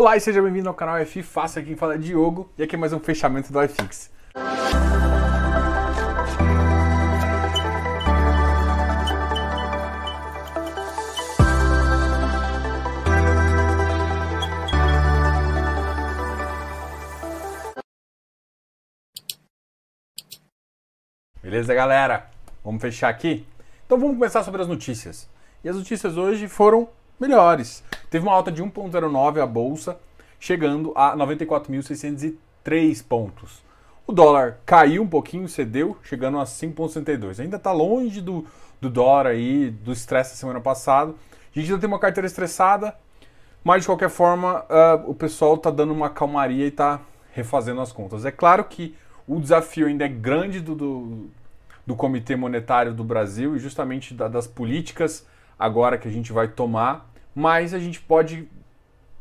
Olá 0.00 0.16
e 0.16 0.20
seja 0.20 0.40
bem-vindo 0.40 0.68
ao 0.68 0.74
canal 0.76 0.96
F 0.98 1.24
Fácil, 1.24 1.58
aqui 1.58 1.70
quem 1.70 1.76
fala 1.76 1.96
é 1.96 1.98
Diogo 1.98 2.48
e 2.56 2.62
aqui 2.62 2.76
é 2.76 2.78
mais 2.78 2.92
um 2.92 3.00
fechamento 3.00 3.52
do 3.52 3.60
iFix. 3.64 4.12
Beleza, 21.42 21.74
galera? 21.74 22.30
Vamos 22.62 22.80
fechar 22.80 23.08
aqui? 23.08 23.44
Então 23.84 23.98
vamos 23.98 24.14
começar 24.14 24.44
sobre 24.44 24.62
as 24.62 24.68
notícias. 24.68 25.28
E 25.64 25.68
as 25.68 25.74
notícias 25.74 26.16
hoje 26.16 26.46
foram 26.46 26.88
melhores. 27.18 27.82
Teve 28.10 28.26
uma 28.26 28.34
alta 28.34 28.50
de 28.50 28.62
1,09 28.62 29.42
a 29.42 29.46
bolsa, 29.46 29.98
chegando 30.38 30.92
a 30.94 31.16
94.603 31.16 33.04
pontos. 33.06 33.62
O 34.06 34.12
dólar 34.12 34.60
caiu 34.64 35.02
um 35.02 35.06
pouquinho, 35.06 35.48
cedeu, 35.48 35.96
chegando 36.02 36.38
a 36.38 36.44
5,62. 36.44 37.40
Ainda 37.40 37.56
está 37.56 37.72
longe 37.72 38.20
do, 38.20 38.46
do 38.80 38.88
dólar 38.88 39.26
aí, 39.26 39.70
do 39.70 39.92
estresse 39.92 40.30
da 40.30 40.36
semana 40.36 40.60
passada. 40.60 41.12
A 41.54 41.58
gente 41.58 41.70
ainda 41.70 41.80
tem 41.80 41.88
uma 41.88 41.98
carteira 41.98 42.26
estressada, 42.26 42.96
mas 43.62 43.82
de 43.82 43.88
qualquer 43.88 44.08
forma 44.08 44.64
uh, 44.64 45.10
o 45.10 45.14
pessoal 45.14 45.56
está 45.56 45.70
dando 45.70 45.92
uma 45.92 46.08
calmaria 46.08 46.64
e 46.64 46.68
está 46.68 47.00
refazendo 47.32 47.80
as 47.80 47.92
contas. 47.92 48.24
É 48.24 48.30
claro 48.30 48.64
que 48.64 48.94
o 49.26 49.38
desafio 49.38 49.86
ainda 49.86 50.06
é 50.06 50.08
grande 50.08 50.60
do, 50.60 50.74
do, 50.74 51.30
do 51.86 51.94
Comitê 51.94 52.34
Monetário 52.34 52.94
do 52.94 53.04
Brasil 53.04 53.56
e 53.56 53.58
justamente 53.58 54.14
da, 54.14 54.26
das 54.26 54.46
políticas 54.46 55.26
agora 55.58 55.98
que 55.98 56.08
a 56.08 56.10
gente 56.10 56.32
vai 56.32 56.48
tomar 56.48 57.07
mas 57.38 57.72
a 57.72 57.78
gente 57.78 58.00
pode 58.00 58.48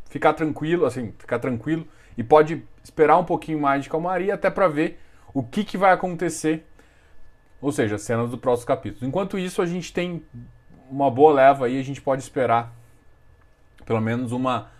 ficar 0.09 0.34
tranquilo, 0.34 0.88
assim, 0.88 1.13
ficar 1.20 1.38
tranquilo 1.38 1.88
e 2.17 2.23
pode 2.23 2.63
esperar 2.84 3.16
um 3.17 3.23
pouquinho 3.23 3.62
mais 3.62 3.84
de 3.84 3.91
calmaria 3.91 4.34
até 4.34 4.49
para 4.49 4.68
ver 4.68 4.99
o 5.32 5.43
que, 5.43 5.63
que 5.63 5.77
vai 5.77 5.93
acontecer, 5.93 6.65
ou 7.62 7.71
seja, 7.71 7.95
cenas 7.99 8.32
do 8.32 8.38
próximo 8.40 8.70
capítulo. 8.70 9.07
Enquanto 9.07 9.38
isso, 9.38 9.62
a 9.62 9.68
gente 9.68 9.93
tem 9.93 10.26
uma 10.90 11.12
boa 11.12 11.32
leva 11.32 11.68
aí, 11.68 11.79
a 11.79 11.84
gente 11.84 12.01
pode 12.01 12.23
esperar 12.23 12.73
pelo 13.85 14.01
menos 14.01 14.32
uma, 14.32 14.71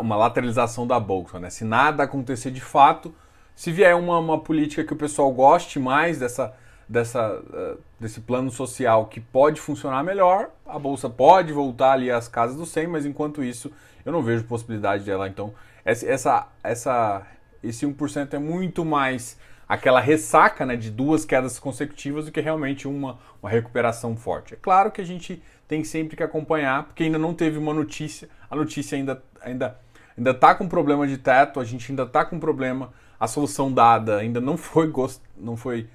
uma 0.00 0.14
lateralização 0.14 0.86
da 0.86 1.00
bolsa, 1.00 1.40
né? 1.40 1.50
Se 1.50 1.64
nada 1.64 2.04
acontecer 2.04 2.52
de 2.52 2.60
fato, 2.60 3.12
se 3.52 3.72
vier 3.72 3.96
uma, 3.96 4.20
uma 4.20 4.38
política 4.38 4.84
que 4.84 4.92
o 4.92 4.96
pessoal 4.96 5.32
goste 5.32 5.80
mais 5.80 6.20
dessa 6.20 6.54
dessa, 6.88 7.34
uh, 7.34 7.78
desse 7.98 8.20
plano 8.20 8.50
social 8.50 9.06
que 9.06 9.20
pode 9.20 9.60
funcionar 9.60 10.04
melhor, 10.04 10.50
a 10.64 10.78
bolsa 10.78 11.08
pode 11.10 11.52
voltar 11.52 11.92
ali 11.92 12.10
às 12.10 12.28
casas 12.28 12.56
do 12.56 12.66
100, 12.66 12.86
mas 12.86 13.06
enquanto 13.06 13.42
isso 13.42 13.72
eu 14.04 14.12
não 14.12 14.22
vejo 14.22 14.44
possibilidade 14.44 15.04
dela. 15.04 15.28
Então, 15.28 15.52
essa, 15.84 16.48
essa, 16.62 17.26
esse 17.62 17.86
1% 17.86 18.34
é 18.34 18.38
muito 18.38 18.84
mais 18.84 19.38
aquela 19.68 20.00
ressaca 20.00 20.64
né, 20.64 20.76
de 20.76 20.90
duas 20.90 21.24
quedas 21.24 21.58
consecutivas 21.58 22.26
do 22.26 22.32
que 22.32 22.40
realmente 22.40 22.86
uma, 22.86 23.18
uma 23.42 23.50
recuperação 23.50 24.16
forte. 24.16 24.54
É 24.54 24.56
claro 24.56 24.92
que 24.92 25.00
a 25.00 25.04
gente 25.04 25.42
tem 25.66 25.82
sempre 25.82 26.16
que 26.16 26.22
acompanhar, 26.22 26.84
porque 26.84 27.02
ainda 27.02 27.18
não 27.18 27.34
teve 27.34 27.58
uma 27.58 27.74
notícia, 27.74 28.28
a 28.48 28.54
notícia 28.54 28.96
ainda 28.96 29.22
ainda 29.40 29.78
ainda 30.16 30.30
está 30.30 30.54
com 30.54 30.68
problema 30.68 31.06
de 31.06 31.18
teto, 31.18 31.60
a 31.60 31.64
gente 31.64 31.90
ainda 31.90 32.04
está 32.04 32.24
com 32.24 32.38
problema, 32.38 32.92
a 33.18 33.26
solução 33.26 33.72
dada 33.72 34.16
ainda 34.16 34.40
não 34.40 34.56
foi 34.56 34.86
gost, 34.86 35.20
não 35.36 35.56
foi 35.56 35.88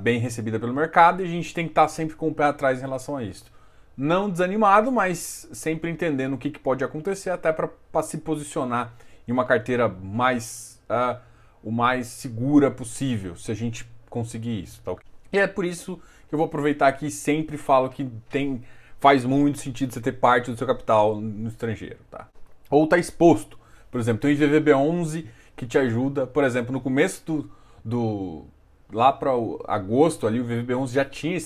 bem 0.00 0.18
recebida 0.18 0.58
pelo 0.58 0.74
mercado 0.74 1.22
e 1.22 1.24
a 1.24 1.28
gente 1.28 1.54
tem 1.54 1.64
que 1.64 1.72
estar 1.72 1.82
tá 1.82 1.88
sempre 1.88 2.16
com 2.16 2.28
o 2.28 2.34
pé 2.34 2.44
atrás 2.44 2.78
em 2.78 2.82
relação 2.82 3.16
a 3.16 3.22
isso. 3.22 3.44
Não 3.96 4.30
desanimado, 4.30 4.90
mas 4.90 5.48
sempre 5.52 5.90
entendendo 5.90 6.34
o 6.34 6.38
que, 6.38 6.50
que 6.50 6.58
pode 6.58 6.82
acontecer, 6.82 7.30
até 7.30 7.52
para 7.52 8.02
se 8.02 8.18
posicionar 8.18 8.92
em 9.28 9.32
uma 9.32 9.44
carteira 9.44 9.88
mais 9.88 10.80
uh, 10.88 11.20
o 11.62 11.70
mais 11.70 12.06
segura 12.06 12.70
possível, 12.70 13.36
se 13.36 13.52
a 13.52 13.54
gente 13.54 13.86
conseguir 14.08 14.62
isso. 14.62 14.80
Tá? 14.82 14.94
E 15.32 15.38
é 15.38 15.46
por 15.46 15.64
isso 15.64 16.00
que 16.28 16.34
eu 16.34 16.38
vou 16.38 16.46
aproveitar 16.46 16.88
aqui 16.88 17.06
e 17.06 17.10
sempre 17.10 17.56
falo 17.56 17.90
que 17.90 18.08
tem, 18.28 18.62
faz 18.98 19.24
muito 19.24 19.58
sentido 19.58 19.92
você 19.92 20.00
ter 20.00 20.12
parte 20.12 20.50
do 20.50 20.56
seu 20.56 20.66
capital 20.66 21.20
no 21.20 21.48
estrangeiro. 21.48 21.98
Tá? 22.10 22.28
Ou 22.70 22.84
está 22.84 22.98
exposto. 22.98 23.58
Por 23.90 24.00
exemplo, 24.00 24.22
tem 24.22 24.32
o 24.32 24.38
IVVB11 24.38 25.26
que 25.56 25.66
te 25.66 25.76
ajuda, 25.76 26.26
por 26.26 26.44
exemplo, 26.44 26.72
no 26.72 26.80
começo 26.80 27.22
do, 27.26 27.50
do 27.84 28.44
lá 28.92 29.12
para 29.12 29.30
agosto 29.66 30.26
ali 30.26 30.40
o 30.40 30.44
VVB11 30.44 30.88
já 30.88 31.04
tinha 31.04 31.38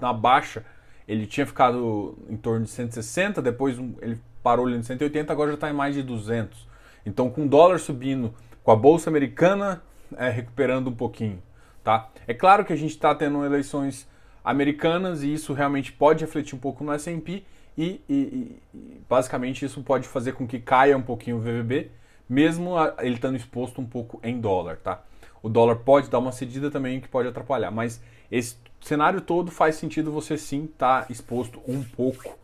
na 0.00 0.12
baixa, 0.12 0.64
ele 1.06 1.26
tinha 1.26 1.46
ficado 1.46 2.16
em 2.28 2.36
torno 2.36 2.64
de 2.64 2.70
160, 2.70 3.42
depois 3.42 3.78
ele 4.00 4.20
parou 4.42 4.66
ali 4.66 4.76
em 4.76 4.82
180, 4.82 5.32
agora 5.32 5.50
já 5.50 5.54
está 5.54 5.70
em 5.70 5.72
mais 5.72 5.94
de 5.94 6.02
200. 6.02 6.66
Então 7.04 7.30
com 7.30 7.44
o 7.44 7.48
dólar 7.48 7.78
subindo, 7.78 8.34
com 8.62 8.70
a 8.70 8.76
bolsa 8.76 9.10
americana 9.10 9.82
é, 10.16 10.28
recuperando 10.30 10.88
um 10.88 10.94
pouquinho, 10.94 11.42
tá? 11.82 12.08
É 12.26 12.34
claro 12.34 12.64
que 12.64 12.72
a 12.72 12.76
gente 12.76 12.90
está 12.90 13.14
tendo 13.14 13.44
eleições 13.44 14.08
americanas 14.44 15.22
e 15.22 15.32
isso 15.32 15.52
realmente 15.52 15.92
pode 15.92 16.24
refletir 16.24 16.54
um 16.54 16.58
pouco 16.58 16.84
no 16.84 16.92
S&P 16.92 17.42
e, 17.76 18.00
e, 18.08 18.60
e, 18.74 19.00
basicamente 19.08 19.64
isso 19.64 19.82
pode 19.82 20.06
fazer 20.06 20.32
com 20.32 20.46
que 20.46 20.60
caia 20.60 20.96
um 20.96 21.02
pouquinho 21.02 21.38
o 21.38 21.40
VVB, 21.40 21.90
mesmo 22.28 22.74
ele 22.98 23.14
estando 23.14 23.36
exposto 23.36 23.80
um 23.80 23.86
pouco 23.86 24.20
em 24.22 24.40
dólar, 24.40 24.76
tá? 24.76 25.02
O 25.44 25.48
dólar 25.50 25.76
pode 25.76 26.08
dar 26.08 26.20
uma 26.20 26.32
cedida 26.32 26.70
também 26.70 26.98
que 26.98 27.06
pode 27.06 27.28
atrapalhar. 27.28 27.70
Mas 27.70 28.02
esse 28.32 28.56
cenário 28.80 29.20
todo 29.20 29.50
faz 29.50 29.74
sentido 29.74 30.10
você 30.10 30.38
sim 30.38 30.64
estar 30.64 31.02
tá 31.02 31.12
exposto 31.12 31.60
um 31.68 31.82
pouco. 31.82 32.38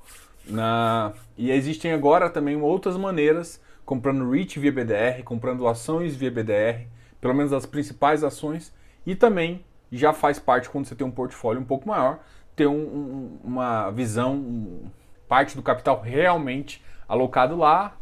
Na... 0.47 1.15
E 1.35 1.51
existem 1.51 1.93
agora 1.93 2.29
também 2.29 2.61
outras 2.61 2.99
maneiras, 2.99 3.59
comprando 3.87 4.31
REIT 4.31 4.61
via 4.61 4.71
BDR, 4.71 5.23
comprando 5.25 5.67
ações 5.67 6.15
via 6.15 6.31
BDR, 6.31 6.89
pelo 7.23 7.33
menos 7.33 7.55
as 7.55 7.65
principais 7.65 8.23
ações, 8.23 8.71
e 9.07 9.15
também 9.15 9.65
já 9.91 10.13
faz 10.13 10.39
parte 10.39 10.69
quando 10.69 10.85
você 10.85 10.95
tem 10.95 11.07
um 11.07 11.11
portfólio 11.11 11.63
um 11.63 11.65
pouco 11.65 11.89
maior, 11.89 12.19
ter 12.55 12.67
um, 12.67 12.75
um, 12.75 13.39
uma 13.43 13.91
visão, 13.93 14.35
um, 14.35 14.91
parte 15.27 15.57
do 15.57 15.63
capital 15.63 16.03
realmente 16.03 16.85
alocado 17.09 17.57
lá 17.57 17.97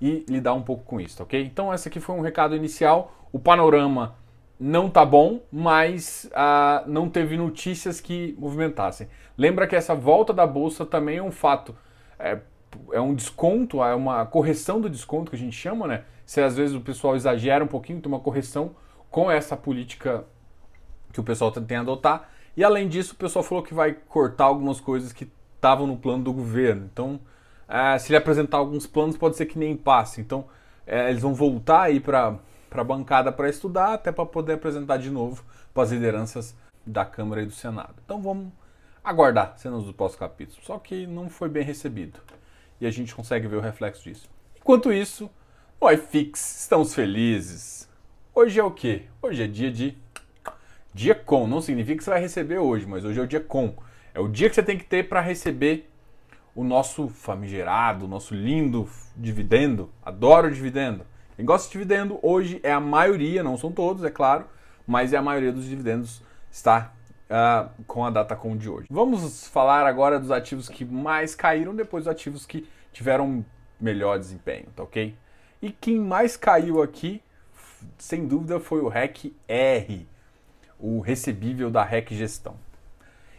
e 0.00 0.24
lidar 0.28 0.54
um 0.54 0.62
pouco 0.62 0.82
com 0.82 1.00
isso, 1.00 1.22
ok? 1.22 1.40
Então, 1.44 1.72
esse 1.72 1.86
aqui 1.86 2.00
foi 2.00 2.16
um 2.16 2.20
recado 2.20 2.56
inicial. 2.56 3.28
O 3.32 3.38
panorama 3.38 4.20
não 4.62 4.88
tá 4.88 5.04
bom, 5.04 5.40
mas 5.50 6.30
ah, 6.32 6.84
não 6.86 7.08
teve 7.08 7.36
notícias 7.36 8.00
que 8.00 8.36
movimentassem. 8.38 9.08
Lembra 9.36 9.66
que 9.66 9.74
essa 9.74 9.92
volta 9.92 10.32
da 10.32 10.46
bolsa 10.46 10.86
também 10.86 11.18
é 11.18 11.22
um 11.22 11.32
fato, 11.32 11.74
é, 12.16 12.38
é 12.92 13.00
um 13.00 13.12
desconto, 13.12 13.82
é 13.82 13.92
uma 13.92 14.24
correção 14.24 14.80
do 14.80 14.88
desconto 14.88 15.30
que 15.30 15.36
a 15.36 15.38
gente 15.38 15.56
chama, 15.56 15.88
né? 15.88 16.04
Se 16.24 16.40
às 16.40 16.56
vezes 16.56 16.76
o 16.76 16.80
pessoal 16.80 17.16
exagera 17.16 17.64
um 17.64 17.66
pouquinho, 17.66 18.00
tem 18.00 18.10
uma 18.10 18.20
correção 18.20 18.76
com 19.10 19.28
essa 19.28 19.56
política 19.56 20.24
que 21.12 21.18
o 21.18 21.24
pessoal 21.24 21.50
tem 21.50 21.76
a 21.76 21.80
adotar. 21.80 22.30
E 22.56 22.62
além 22.62 22.86
disso, 22.86 23.14
o 23.14 23.16
pessoal 23.16 23.42
falou 23.42 23.64
que 23.64 23.74
vai 23.74 23.92
cortar 23.92 24.44
algumas 24.44 24.80
coisas 24.80 25.12
que 25.12 25.28
estavam 25.56 25.88
no 25.88 25.96
plano 25.96 26.22
do 26.22 26.32
governo. 26.32 26.88
Então, 26.92 27.18
é, 27.68 27.98
se 27.98 28.10
ele 28.10 28.16
apresentar 28.16 28.58
alguns 28.58 28.86
planos, 28.86 29.16
pode 29.16 29.36
ser 29.36 29.46
que 29.46 29.58
nem 29.58 29.76
passe. 29.76 30.20
Então, 30.20 30.44
é, 30.86 31.10
eles 31.10 31.22
vão 31.22 31.34
voltar 31.34 31.82
aí 31.82 31.98
para 31.98 32.38
para 32.72 32.80
a 32.80 32.84
bancada 32.84 33.30
para 33.30 33.50
estudar, 33.50 33.92
até 33.92 34.10
para 34.10 34.24
poder 34.24 34.54
apresentar 34.54 34.96
de 34.96 35.10
novo 35.10 35.44
para 35.74 35.82
as 35.82 35.92
lideranças 35.92 36.56
da 36.86 37.04
Câmara 37.04 37.42
e 37.42 37.46
do 37.46 37.52
Senado. 37.52 37.94
Então 38.02 38.20
vamos 38.20 38.50
aguardar 39.04 39.54
cenas 39.58 39.84
do 39.84 39.92
pós-capítulo. 39.92 40.64
Só 40.64 40.78
que 40.78 41.06
não 41.06 41.28
foi 41.28 41.48
bem 41.48 41.62
recebido 41.62 42.18
e 42.80 42.86
a 42.86 42.90
gente 42.90 43.14
consegue 43.14 43.46
ver 43.46 43.56
o 43.56 43.60
reflexo 43.60 44.02
disso. 44.02 44.28
Enquanto 44.56 44.90
isso, 44.92 45.30
o 45.78 45.90
iFix, 45.90 46.62
estamos 46.62 46.94
felizes. 46.94 47.88
Hoje 48.34 48.58
é 48.58 48.64
o 48.64 48.70
quê? 48.70 49.02
Hoje 49.20 49.42
é 49.42 49.46
dia 49.46 49.70
de 49.70 49.96
dia 50.94 51.14
com. 51.14 51.46
Não 51.46 51.60
significa 51.60 51.98
que 51.98 52.04
você 52.04 52.10
vai 52.10 52.20
receber 52.20 52.58
hoje, 52.58 52.86
mas 52.86 53.04
hoje 53.04 53.20
é 53.20 53.22
o 53.22 53.26
dia 53.26 53.40
com. 53.40 53.74
É 54.14 54.20
o 54.20 54.28
dia 54.28 54.48
que 54.48 54.54
você 54.54 54.62
tem 54.62 54.78
que 54.78 54.84
ter 54.84 55.08
para 55.08 55.20
receber 55.20 55.90
o 56.54 56.64
nosso 56.64 57.08
famigerado, 57.08 58.06
o 58.06 58.08
nosso 58.08 58.34
lindo 58.34 58.88
dividendo. 59.16 59.90
Adoro 60.02 60.50
dividendo. 60.50 61.04
Quem 61.42 61.46
gosta 61.46 61.66
de 61.66 61.72
dividendo 61.72 62.20
hoje 62.22 62.60
é 62.62 62.70
a 62.70 62.78
maioria, 62.78 63.42
não 63.42 63.58
são 63.58 63.72
todos, 63.72 64.04
é 64.04 64.10
claro, 64.10 64.44
mas 64.86 65.12
é 65.12 65.16
a 65.16 65.22
maioria 65.22 65.50
dos 65.50 65.64
dividendos 65.64 66.22
está 66.48 66.92
uh, 67.28 67.68
com 67.84 68.04
a 68.04 68.10
data 68.10 68.36
com 68.36 68.56
de 68.56 68.70
hoje. 68.70 68.86
Vamos 68.88 69.48
falar 69.48 69.84
agora 69.84 70.20
dos 70.20 70.30
ativos 70.30 70.68
que 70.68 70.84
mais 70.84 71.34
caíram, 71.34 71.74
depois 71.74 72.04
dos 72.04 72.12
ativos 72.12 72.46
que 72.46 72.64
tiveram 72.92 73.44
melhor 73.80 74.20
desempenho, 74.20 74.66
tá 74.76 74.84
ok? 74.84 75.16
E 75.60 75.72
quem 75.72 75.98
mais 75.98 76.36
caiu 76.36 76.80
aqui, 76.80 77.20
sem 77.98 78.24
dúvida, 78.24 78.60
foi 78.60 78.80
o 78.80 78.86
REC 78.86 79.34
R, 79.48 80.06
o 80.78 81.00
recebível 81.00 81.72
da 81.72 81.82
REC 81.82 82.14
Gestão. 82.14 82.54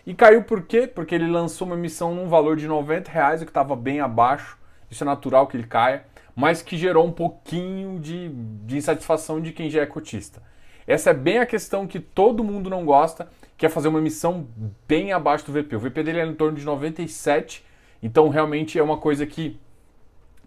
E 0.05 0.13
caiu 0.13 0.43
por 0.43 0.63
quê? 0.63 0.87
Porque 0.87 1.15
ele 1.15 1.31
lançou 1.31 1.65
uma 1.65 1.77
emissão 1.77 2.13
num 2.13 2.27
valor 2.27 2.57
de 2.57 2.67
90 2.67 3.09
reais, 3.09 3.41
o 3.41 3.45
que 3.45 3.51
estava 3.51 3.77
bem 3.77 4.01
abaixo. 4.01 4.57
Isso 4.91 5.05
é 5.05 5.07
natural 5.07 5.47
que 5.47 5.55
ele 5.55 5.65
caia 5.65 6.03
mas 6.35 6.61
que 6.61 6.77
gerou 6.77 7.05
um 7.05 7.11
pouquinho 7.11 7.99
de, 7.99 8.29
de 8.65 8.77
insatisfação 8.77 9.39
de 9.39 9.51
quem 9.51 9.69
já 9.69 9.81
é 9.81 9.85
cotista. 9.85 10.41
Essa 10.85 11.11
é 11.11 11.13
bem 11.13 11.39
a 11.39 11.45
questão 11.45 11.87
que 11.87 11.99
todo 11.99 12.43
mundo 12.43 12.69
não 12.69 12.83
gosta, 12.85 13.29
que 13.57 13.65
é 13.65 13.69
fazer 13.69 13.87
uma 13.87 13.99
emissão 13.99 14.47
bem 14.87 15.13
abaixo 15.13 15.45
do 15.45 15.53
VP. 15.53 15.75
O 15.75 15.79
VP 15.79 16.03
dele 16.03 16.19
é 16.19 16.25
em 16.25 16.33
torno 16.33 16.57
de 16.57 16.65
97, 16.65 17.63
então 18.01 18.27
realmente 18.29 18.77
é 18.77 18.83
uma 18.83 18.97
coisa 18.97 19.25
que 19.25 19.59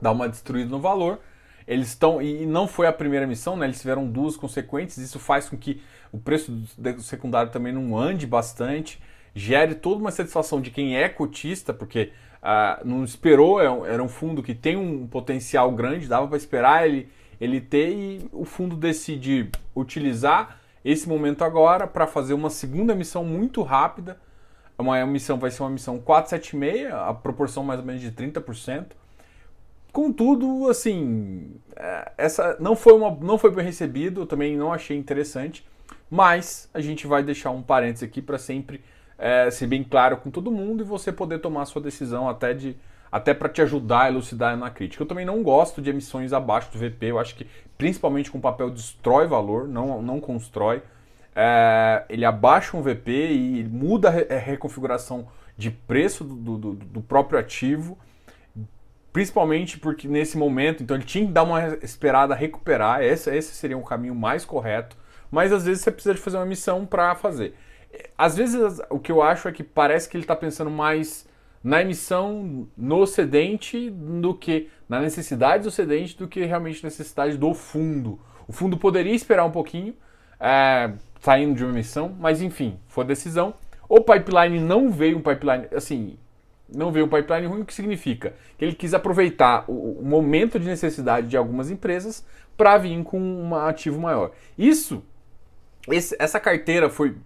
dá 0.01 0.11
uma 0.11 0.29
destruída 0.29 0.71
no 0.71 0.81
valor. 0.81 1.21
eles 1.67 1.89
estão. 1.89 2.21
E 2.21 2.45
não 2.45 2.69
foi 2.69 2.87
a 2.87 2.93
primeira 2.93 3.25
emissão, 3.25 3.57
né? 3.57 3.67
Eles 3.67 3.81
tiveram 3.81 4.07
duas 4.07 4.37
consequentes. 4.37 4.99
Isso 4.99 5.19
faz 5.19 5.49
com 5.49 5.57
que 5.57 5.81
o 6.13 6.19
preço 6.19 6.53
do 6.53 7.03
secundário 7.03 7.51
também 7.51 7.73
não 7.73 7.97
ande 7.99 8.27
bastante, 8.27 9.01
gere 9.35 9.75
toda 9.75 10.01
uma 10.01 10.11
satisfação 10.11 10.61
de 10.61 10.71
quem 10.71 10.97
é 10.97 11.09
cotista, 11.09 11.73
porque 11.75 12.13
ah, 12.49 12.81
não 12.85 13.03
esperou, 13.03 13.61
é 13.61 13.93
era 13.93 14.01
um 14.01 14.09
fundo 14.09 14.41
que 14.41 14.55
tem 14.55 14.77
um 14.77 15.05
potencial 15.05 15.73
grande, 15.73 16.07
dava 16.07 16.29
para 16.29 16.37
esperar 16.37 16.87
ele, 16.87 17.09
ele 17.41 17.61
ter, 17.61 17.91
e 17.91 18.31
o 18.33 18.45
fundo 18.45 18.77
decide 18.77 19.51
utilizar 19.75 20.61
esse 20.85 21.09
momento 21.09 21.43
agora 21.43 21.89
para 21.89 22.07
fazer 22.07 22.35
uma 22.35 22.49
segunda 22.49 22.93
emissão 22.93 23.25
muito 23.25 23.63
rápida. 23.63 24.21
Uma 24.79 25.01
emissão 25.01 25.41
vai 25.41 25.51
ser 25.51 25.65
uma 25.65 25.71
emissão 25.71 25.99
476, 25.99 26.93
a 26.95 27.13
proporção 27.13 27.65
mais 27.65 27.81
ou 27.81 27.87
menos 27.87 28.01
de 28.01 28.13
30%. 28.13 28.93
Contudo, 29.91 30.71
assim, 30.71 31.51
é, 31.75 32.13
essa 32.17 32.57
não 32.61 32.77
foi, 32.77 32.93
uma, 32.93 33.11
não 33.11 33.39
foi 33.39 33.51
bem 33.51 33.65
recebido, 33.65 34.21
eu 34.21 34.27
também 34.27 34.57
não 34.57 34.73
achei 34.73 34.97
interessante, 34.97 35.67
mas 36.09 36.71
a 36.73 36.81
gente 36.81 37.09
vai 37.09 37.25
deixar 37.25 37.51
um 37.51 37.63
parênteses 37.63 38.05
aqui 38.05 38.23
para 38.23 38.39
sempre 38.39 38.81
é, 39.19 39.51
ser 39.51 39.67
bem 39.67 39.83
claro 39.83 40.17
com 40.19 40.31
todo 40.31 40.51
mundo 40.51 40.83
e 40.83 40.85
você 40.85 41.11
poder 41.13 41.39
tomar 41.39 41.65
sua 41.65 41.83
decisão 41.83 42.29
até 42.29 42.53
de 42.53 42.77
até 43.11 43.33
para 43.33 43.49
te 43.49 43.63
ajudar 43.63 44.03
a 44.03 44.09
elucidar 44.09 44.57
na 44.57 44.69
crítica. 44.69 45.03
Eu 45.03 45.07
também 45.07 45.25
não 45.25 45.43
gosto 45.43 45.81
de 45.81 45.89
emissões 45.89 46.33
abaixo 46.33 46.71
do 46.73 46.79
VP, 46.79 47.07
eu 47.07 47.19
acho 47.19 47.35
que 47.35 47.47
principalmente 47.79 48.31
com 48.31 48.41
papel 48.41 48.69
destrói 48.69 49.27
valor, 49.27 49.67
não, 49.69 50.03
não 50.03 50.21
constrói. 50.21 50.83
É, 51.35 52.05
ele 52.09 52.25
abaixa 52.25 52.77
um 52.77 52.83
VP 52.83 53.11
e 53.11 53.65
muda 53.65 54.09
a 54.09 54.39
reconfiguração 54.39 55.29
de 55.57 55.71
preço 55.71 56.25
do, 56.25 56.59
do, 56.59 56.73
do, 56.75 57.01
próprio 57.01 57.39
ativo, 57.39 57.99
principalmente 59.13 59.79
porque 59.79 60.07
nesse 60.07 60.37
momento, 60.37 60.83
então 60.83 60.97
ele 60.97 61.05
tinha 61.05 61.27
que 61.27 61.33
dar 61.33 61.43
uma 61.45 61.77
esperada 61.83 62.35
recuperar, 62.35 63.03
esse, 63.03 63.35
esse 63.35 63.55
seria 63.55 63.77
um 63.77 63.83
caminho 63.83 64.15
mais 64.15 64.45
correto, 64.45 64.97
mas 65.31 65.53
às 65.53 65.65
vezes 65.65 65.83
você 65.83 65.91
precisa 65.91 66.15
de 66.15 66.21
fazer 66.21 66.37
uma 66.37 66.47
emissão 66.47 66.85
para 66.85 67.15
fazer. 67.15 67.55
Às 68.17 68.37
vezes 68.37 68.81
o 68.91 68.99
que 68.99 69.13
eu 69.13 69.23
acho 69.23 69.49
é 69.49 69.53
que 69.53 69.63
parece 69.63 70.09
que 70.09 70.17
ele 70.17 70.25
está 70.25 70.37
pensando 70.37 70.71
mais 70.71 71.27
na 71.63 71.83
emissão 71.83 72.69
no 72.77 73.07
cedente 73.07 73.91
do 73.91 74.35
que 74.35 74.69
na 74.89 75.01
necessidade 75.01 75.65
do 75.65 75.71
cedente 75.71 76.17
do 76.17 76.29
que 76.29 76.45
realmente 76.45 76.85
necessidade 76.85 77.37
do 77.37 77.53
fundo. 77.55 78.21
O 78.47 78.53
fundo 78.53 78.77
poderia 78.77 79.15
esperar 79.15 79.45
um 79.45 79.51
pouquinho, 79.51 79.95
é, 80.39 80.93
saindo 81.21 81.57
de 81.57 81.65
uma 81.65 81.73
emissão, 81.73 82.15
mas 82.21 82.41
enfim, 82.41 82.79
foi 82.87 83.05
a 83.05 83.09
decisão. 83.09 83.55
O 83.89 84.01
pipeline 84.01 84.61
não 84.61 84.91
veio 84.91 85.19
um 85.19 85.21
pipeline, 85.21 85.67
assim, 85.75 86.17
não 86.73 86.93
veio 86.93 87.07
um 87.07 87.09
pipeline 87.09 87.47
ruim, 87.47 87.63
o 87.63 87.65
que 87.65 87.75
significa? 87.75 88.35
Que 88.57 88.65
ele 88.65 88.75
quis 88.75 88.95
aproveitar 88.95 89.65
o, 89.69 90.01
o 90.01 90.05
momento 90.05 90.59
de 90.59 90.67
necessidade 90.67 91.29
de 91.29 91.37
algumas 91.37 91.71
empresas 91.71 92.25
para 92.57 92.79
vir 92.79 93.03
com 93.03 93.21
um 93.21 93.55
ativo 93.55 94.01
maior. 94.01 94.31
Isso, 94.57 95.03
esse, 95.89 96.17
essa 96.19 96.41
carteira 96.41 96.89
foi 96.89 97.17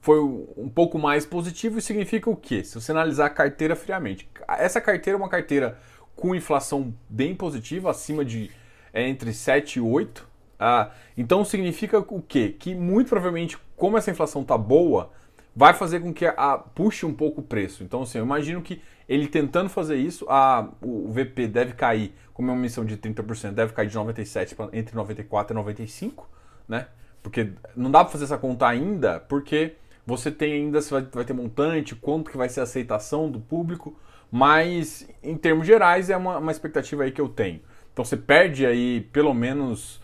foi 0.00 0.20
um 0.20 0.68
pouco 0.68 0.98
mais 0.98 1.26
positivo 1.26 1.78
e 1.78 1.82
significa 1.82 2.30
o 2.30 2.36
quê? 2.36 2.62
Se 2.62 2.74
você 2.74 2.92
analisar 2.92 3.26
a 3.26 3.30
carteira 3.30 3.74
friamente. 3.74 4.28
Essa 4.48 4.80
carteira 4.80 5.16
é 5.16 5.20
uma 5.20 5.28
carteira 5.28 5.78
com 6.14 6.34
inflação 6.34 6.94
bem 7.08 7.34
positiva, 7.34 7.90
acima 7.90 8.24
de 8.24 8.50
é, 8.92 9.08
entre 9.08 9.32
7 9.32 9.78
e 9.78 9.80
8. 9.80 10.26
Ah, 10.58 10.90
então 11.16 11.44
significa 11.44 11.98
o 11.98 12.20
quê? 12.20 12.54
Que 12.58 12.74
muito 12.74 13.08
provavelmente, 13.08 13.56
como 13.76 13.96
essa 13.96 14.10
inflação 14.10 14.42
está 14.42 14.58
boa, 14.58 15.12
vai 15.54 15.72
fazer 15.74 16.00
com 16.00 16.12
que 16.12 16.26
a, 16.26 16.32
a, 16.32 16.58
puxe 16.58 17.06
um 17.06 17.14
pouco 17.14 17.40
o 17.40 17.44
preço. 17.44 17.84
Então, 17.84 18.02
assim, 18.02 18.18
eu 18.18 18.24
imagino 18.24 18.62
que 18.62 18.80
ele 19.08 19.26
tentando 19.26 19.68
fazer 19.68 19.96
isso, 19.96 20.26
a, 20.28 20.68
o 20.82 21.08
VP 21.10 21.46
deve 21.48 21.72
cair, 21.72 22.12
como 22.34 22.50
é 22.50 22.52
uma 22.52 22.60
emissão 22.60 22.84
de 22.84 22.96
30%, 22.96 23.52
deve 23.52 23.72
cair 23.72 23.88
de 23.88 23.94
97 23.94 24.54
para 24.54 24.76
entre 24.76 24.94
94 24.94 25.52
e 25.52 25.56
95, 25.56 26.28
né? 26.68 26.86
Porque 27.22 27.52
não 27.74 27.90
dá 27.90 28.04
para 28.04 28.12
fazer 28.12 28.24
essa 28.24 28.38
conta 28.38 28.66
ainda, 28.68 29.20
porque 29.20 29.74
você 30.08 30.30
tem 30.30 30.54
ainda, 30.54 30.80
se 30.80 30.90
vai, 30.90 31.02
vai 31.02 31.22
ter 31.22 31.34
montante, 31.34 31.94
quanto 31.94 32.30
que 32.30 32.36
vai 32.38 32.48
ser 32.48 32.60
a 32.60 32.62
aceitação 32.62 33.30
do 33.30 33.38
público, 33.38 33.94
mas 34.32 35.06
em 35.22 35.36
termos 35.36 35.66
gerais 35.66 36.08
é 36.08 36.16
uma, 36.16 36.38
uma 36.38 36.50
expectativa 36.50 37.02
aí 37.02 37.12
que 37.12 37.20
eu 37.20 37.28
tenho. 37.28 37.60
Então 37.92 38.06
você 38.06 38.16
perde 38.16 38.64
aí 38.64 39.02
pelo 39.12 39.34
menos, 39.34 40.00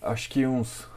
acho 0.00 0.30
que 0.30 0.46
uns 0.46 0.88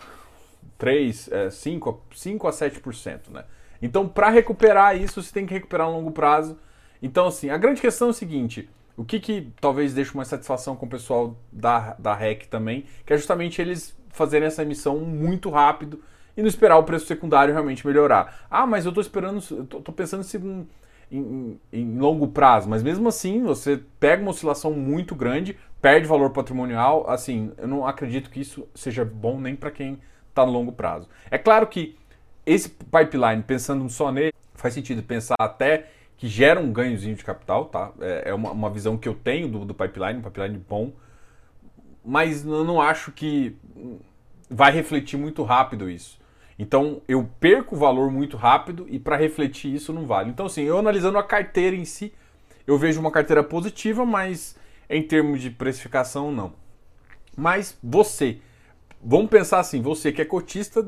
3, 0.77 1.29
é, 1.29 1.49
5, 1.49 2.01
5 2.15 2.47
a 2.47 2.51
7%, 2.51 3.31
né? 3.31 3.43
Então 3.81 4.07
para 4.07 4.29
recuperar 4.29 4.95
isso 4.95 5.21
você 5.21 5.33
tem 5.33 5.45
que 5.45 5.53
recuperar 5.53 5.87
a 5.87 5.89
longo 5.89 6.11
prazo. 6.11 6.57
Então 7.01 7.27
assim, 7.27 7.49
a 7.49 7.57
grande 7.57 7.81
questão 7.81 8.07
é 8.07 8.11
o 8.11 8.13
seguinte, 8.13 8.69
o 8.95 9.03
que, 9.03 9.19
que 9.19 9.51
talvez 9.59 9.93
deixe 9.93 10.13
uma 10.13 10.23
satisfação 10.23 10.77
com 10.77 10.85
o 10.85 10.89
pessoal 10.89 11.37
da, 11.51 11.95
da 11.99 12.15
REC 12.15 12.45
também, 12.45 12.85
que 13.05 13.11
é 13.11 13.17
justamente 13.17 13.61
eles 13.61 13.93
fazerem 14.11 14.47
essa 14.47 14.61
emissão 14.61 14.99
muito 14.99 15.49
rápido, 15.49 16.01
e 16.35 16.41
não 16.41 16.47
esperar 16.47 16.77
o 16.77 16.83
preço 16.83 17.05
secundário 17.05 17.53
realmente 17.53 17.85
melhorar. 17.85 18.45
Ah, 18.49 18.65
mas 18.65 18.85
eu 18.85 18.89
estou 18.89 19.01
esperando, 19.01 19.39
estou 19.39 19.93
pensando 19.93 20.25
em, 20.43 20.67
em, 21.11 21.59
em, 21.71 21.97
longo 21.97 22.27
prazo, 22.27 22.69
mas 22.69 22.83
mesmo 22.83 23.07
assim 23.07 23.43
você 23.43 23.81
pega 23.99 24.21
uma 24.21 24.31
oscilação 24.31 24.71
muito 24.71 25.15
grande, 25.15 25.57
perde 25.81 26.07
valor 26.07 26.31
patrimonial. 26.31 27.09
Assim, 27.09 27.51
eu 27.57 27.67
não 27.67 27.87
acredito 27.87 28.29
que 28.29 28.41
isso 28.41 28.67
seja 28.75 29.05
bom 29.05 29.39
nem 29.39 29.55
para 29.55 29.71
quem 29.71 29.99
está 30.29 30.45
no 30.45 30.51
longo 30.51 30.71
prazo. 30.71 31.07
É 31.31 31.37
claro 31.37 31.67
que 31.67 31.97
esse 32.45 32.69
pipeline, 32.69 33.41
pensando 33.41 33.87
só 33.89 34.11
nele, 34.11 34.33
faz 34.53 34.73
sentido 34.73 35.01
pensar 35.01 35.35
até 35.39 35.87
que 36.17 36.27
gera 36.27 36.59
um 36.59 36.71
ganhozinho 36.71 37.15
de 37.15 37.23
capital, 37.23 37.65
tá? 37.65 37.91
É, 37.99 38.29
é 38.29 38.33
uma, 38.33 38.51
uma 38.51 38.69
visão 38.69 38.97
que 38.97 39.07
eu 39.07 39.15
tenho 39.15 39.47
do, 39.47 39.65
do 39.65 39.73
pipeline, 39.73 40.19
um 40.19 40.21
pipeline 40.21 40.57
bom, 40.57 40.93
mas 42.03 42.45
eu 42.45 42.63
não 42.63 42.79
acho 42.79 43.11
que 43.11 43.57
vai 44.49 44.71
refletir 44.71 45.17
muito 45.17 45.43
rápido 45.43 45.89
isso. 45.89 46.19
Então 46.57 47.01
eu 47.07 47.29
perco 47.39 47.75
o 47.75 47.79
valor 47.79 48.09
muito 48.09 48.37
rápido 48.37 48.85
e 48.89 48.97
para 48.97 49.17
refletir 49.17 49.73
isso 49.73 49.91
não 49.91 50.05
vale. 50.05 50.29
Então, 50.29 50.45
assim, 50.45 50.63
eu 50.63 50.77
analisando 50.77 51.17
a 51.17 51.23
carteira 51.23 51.75
em 51.75 51.85
si, 51.85 52.13
eu 52.65 52.77
vejo 52.77 52.99
uma 52.99 53.11
carteira 53.11 53.43
positiva, 53.43 54.05
mas 54.05 54.55
em 54.89 55.03
termos 55.03 55.41
de 55.41 55.49
precificação, 55.49 56.31
não. 56.31 56.53
Mas 57.35 57.77
você, 57.83 58.39
vamos 59.03 59.29
pensar 59.29 59.59
assim, 59.59 59.81
você 59.81 60.11
que 60.11 60.21
é 60.21 60.25
cotista, 60.25 60.87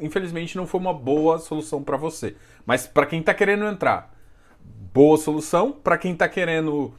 infelizmente 0.00 0.56
não 0.56 0.66
foi 0.66 0.80
uma 0.80 0.94
boa 0.94 1.38
solução 1.38 1.82
para 1.82 1.96
você. 1.96 2.36
Mas 2.64 2.86
para 2.86 3.06
quem 3.06 3.20
está 3.20 3.34
querendo 3.34 3.64
entrar, 3.64 4.14
boa 4.92 5.16
solução. 5.16 5.72
Para 5.72 5.98
quem 5.98 6.12
está 6.12 6.28
querendo 6.28 6.92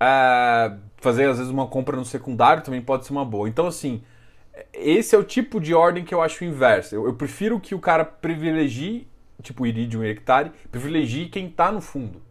uh, 0.00 0.78
fazer 0.96 1.28
às 1.28 1.38
vezes 1.38 1.52
uma 1.52 1.66
compra 1.66 1.96
no 1.96 2.04
secundário, 2.04 2.62
também 2.62 2.82
pode 2.82 3.06
ser 3.06 3.12
uma 3.12 3.24
boa. 3.24 3.48
Então, 3.48 3.66
assim, 3.66 4.02
esse 4.72 5.14
é 5.14 5.18
o 5.18 5.24
tipo 5.24 5.60
de 5.60 5.74
ordem 5.74 6.04
que 6.04 6.14
eu 6.14 6.22
acho 6.22 6.44
inverso. 6.44 6.94
Eu, 6.94 7.06
eu 7.06 7.14
prefiro 7.14 7.58
que 7.58 7.74
o 7.74 7.78
cara 7.78 8.04
privilegie, 8.04 9.06
tipo 9.42 9.66
Iridium 9.66 10.04
e 10.04 10.10
Hectare, 10.10 10.52
privilegie 10.70 11.28
quem 11.28 11.46
está 11.46 11.72
no 11.72 11.80
fundo. 11.80 12.22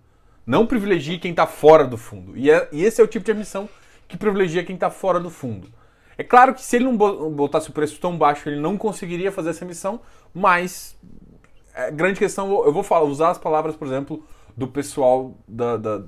Não 0.46 0.66
privilegie 0.66 1.18
quem 1.18 1.32
está 1.32 1.48
fora 1.48 1.86
do 1.86 1.98
fundo. 1.98 2.38
E, 2.38 2.52
é, 2.52 2.68
e, 2.72 2.84
esse 2.84 3.02
é 3.02 3.04
o 3.04 3.08
tipo 3.08 3.26
de 3.26 3.32
emissão 3.32 3.70
que 4.08 4.18
privilegia 4.18 4.64
quem 4.64 4.76
está 4.76 4.90
fora 4.90 5.20
do 5.20 5.30
fundo. 5.30 5.70
É 6.18 6.24
claro 6.24 6.54
que 6.54 6.62
se 6.62 6.76
ele 6.76 6.86
não 6.86 6.96
botasse 6.96 7.70
o 7.70 7.74
preço 7.74 8.00
tão 8.00 8.18
baixo, 8.18 8.48
ele 8.48 8.60
não 8.60 8.78
conseguiria 8.78 9.32
fazer 9.32 9.50
essa 9.50 9.64
emissão, 9.64 10.02
mas 10.34 10.96
é 11.74 11.90
grande 11.90 12.20
questão, 12.20 12.64
eu 12.64 12.72
vou 12.72 12.84
falar, 12.84 13.06
usar 13.06 13.32
as 13.32 13.38
palavras, 13.38 13.76
por 13.76 13.88
exemplo, 13.88 14.24
do 14.56 14.68
pessoal 14.68 15.36
da, 15.48 15.78
da, 15.78 16.04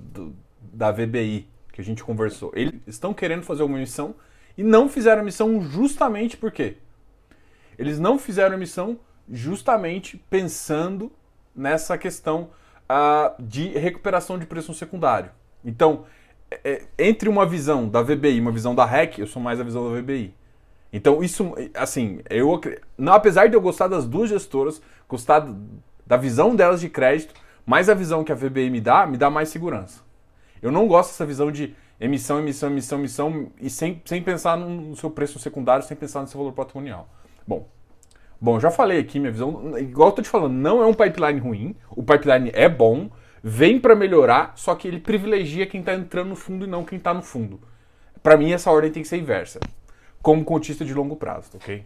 da 0.62 0.92
VBI, 0.92 1.48
que 1.72 1.82
a 1.82 1.84
gente 1.84 2.04
conversou. 2.04 2.52
Eles 2.54 2.76
estão 2.86 3.14
querendo 3.14 3.42
fazer 3.42 3.64
uma 3.64 3.78
emissão 3.78 4.14
e 4.58 4.64
não 4.64 4.88
fizeram 4.88 5.22
a 5.22 5.26
missão 5.26 5.62
justamente 5.62 6.38
por 6.38 6.52
quê? 6.52 6.78
Eles 7.78 8.00
não 8.00 8.18
fizeram 8.18 8.56
a 8.56 8.58
missão 8.58 9.00
justamente 9.30 10.18
pensando 10.30 11.12
nessa 11.56 11.98
questão 11.98 12.50
uh, 12.90 13.42
de 13.42 13.70
recuperação 13.70 14.38
de 14.38 14.46
preço 14.46 14.74
secundário. 14.74 15.32
Então, 15.64 16.06
é, 16.64 16.84
entre 16.98 17.28
uma 17.28 17.46
visão 17.46 17.88
da 17.90 18.02
VBI 18.02 18.36
e 18.36 18.42
uma 18.42 18.52
visão 18.52 18.76
da 18.76 18.86
REC, 18.86 19.20
eu 19.20 19.28
sou 19.28 19.42
mais 19.42 19.60
a 19.60 19.64
visão 19.64 19.90
da 19.90 20.00
VBI. 20.00 20.34
Então, 20.94 21.24
isso, 21.24 21.54
assim, 21.74 22.22
eu 22.30 22.62
não, 22.98 23.14
apesar 23.14 23.48
de 23.48 23.56
eu 23.56 23.62
gostar 23.62 23.88
das 23.88 24.06
duas 24.06 24.30
gestoras, 24.30 24.82
gostar 25.10 25.46
da 26.06 26.16
visão 26.16 26.56
delas 26.56 26.80
de 26.80 26.88
crédito, 26.88 27.34
mas 27.66 27.90
a 27.90 27.94
visão 27.94 28.24
que 28.24 28.32
a 28.32 28.36
VBI 28.36 28.70
me 28.70 28.80
dá, 28.80 29.06
me 29.06 29.18
dá 29.18 29.30
mais 29.30 29.50
segurança. 29.50 30.02
Eu 30.62 30.72
não 30.72 30.88
gosto 30.88 31.12
dessa 31.12 31.26
visão 31.26 31.52
de 31.52 31.76
emissão, 32.00 32.40
emissão, 32.40 32.70
emissão, 32.70 33.00
emissão, 33.00 33.52
e 33.60 33.70
sem, 33.70 34.02
sem 34.06 34.22
pensar 34.22 34.58
no 34.58 34.96
seu 34.96 35.10
preço 35.10 35.40
secundário, 35.40 35.86
sem 35.86 35.96
pensar 35.96 36.22
no 36.22 36.28
seu 36.28 36.38
valor 36.38 36.54
patrimonial. 36.54 37.10
Bom, 37.48 37.68
bom, 38.40 38.60
já 38.60 38.70
falei 38.70 39.00
aqui 39.00 39.20
minha 39.20 39.32
visão, 39.32 39.78
igual 39.78 40.10
eu 40.10 40.16
tô 40.16 40.22
te 40.22 40.30
falando, 40.30 40.54
não 40.54 40.82
é 40.82 40.86
um 40.86 40.94
pipeline 40.94 41.40
ruim, 41.40 41.76
o 41.90 42.04
pipeline 42.04 42.52
é 42.54 42.68
bom, 42.68 43.10
vem 43.44 43.80
para 43.80 43.96
melhorar, 43.96 44.54
só 44.56 44.76
que 44.76 44.88
ele 44.88 45.00
privilegia 45.00 45.66
quem 45.66 45.80
está 45.80 45.94
entrando 45.94 46.30
no 46.30 46.36
fundo 46.36 46.66
e 46.66 46.68
não 46.68 46.84
quem 46.84 46.98
está 46.98 47.14
no 47.14 47.22
fundo. 47.22 47.60
Para 48.22 48.38
mim, 48.38 48.52
essa 48.52 48.72
ordem 48.72 48.92
tem 48.92 49.04
que 49.04 49.08
ser 49.08 49.18
inversa, 49.18 49.60
como 50.22 50.44
contista 50.44 50.84
de 50.84 50.94
longo 50.94 51.16
prazo, 51.16 51.52
ok? 51.56 51.86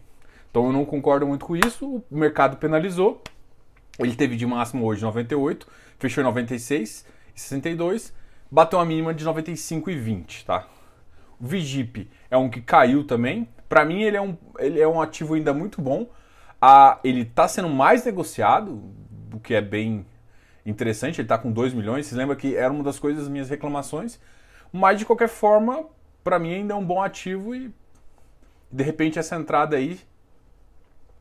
Então 0.50 0.66
eu 0.66 0.74
não 0.74 0.86
concordo 0.86 1.28
muito 1.28 1.46
com 1.46 1.56
isso, 1.56 2.04
o 2.10 2.18
mercado 2.18 2.58
penalizou, 2.58 3.22
ele 4.00 4.16
teve 4.16 4.36
de 4.36 4.46
máximo 4.46 4.86
hoje 4.86 5.04
98, 5.04 5.68
fechou 6.00 6.22
em 6.22 6.26
96, 6.26 7.06
62, 7.36 8.14
bateu 8.50 8.80
uma 8.80 8.86
mínima 8.86 9.14
de 9.14 9.26
95,20, 9.26 10.46
tá? 10.46 10.68
O 11.40 11.46
Vigip 11.46 12.10
é 12.30 12.38
um 12.38 12.50
que 12.50 12.62
caiu 12.62 13.04
também. 13.04 13.48
Para 13.68 13.86
mim, 13.86 14.02
ele 14.02 14.18
é, 14.18 14.22
um, 14.22 14.38
ele 14.58 14.80
é 14.80 14.88
um 14.88 15.02
ativo 15.02 15.36
ainda 15.36 15.54
muito 15.54 15.82
bom. 15.82 16.10
Ah, 16.62 17.00
ele 17.04 17.22
está 17.22 17.48
sendo 17.48 17.70
mais 17.70 18.04
negociado, 18.06 18.82
o 19.32 19.40
que 19.40 19.54
é 19.54 19.62
bem 19.62 20.06
interessante. 20.66 21.22
Ele 21.22 21.26
está 21.26 21.38
com 21.38 21.52
2 21.52 21.74
milhões. 21.74 22.08
Você 22.08 22.16
lembra 22.16 22.36
que 22.36 22.56
era 22.56 22.74
uma 22.74 22.84
das 22.84 23.00
coisas 23.00 23.24
das 23.24 23.32
minhas 23.32 23.50
reclamações. 23.50 24.20
Mas, 24.72 25.00
de 25.00 25.06
qualquer 25.06 25.30
forma, 25.30 25.86
para 26.24 26.38
mim 26.38 26.54
ainda 26.54 26.74
é 26.74 26.76
um 26.76 26.86
bom 26.86 27.02
ativo 27.02 27.56
e, 27.56 27.74
de 28.72 28.84
repente, 28.84 29.18
essa 29.18 29.36
entrada 29.36 29.78
aí, 29.78 30.00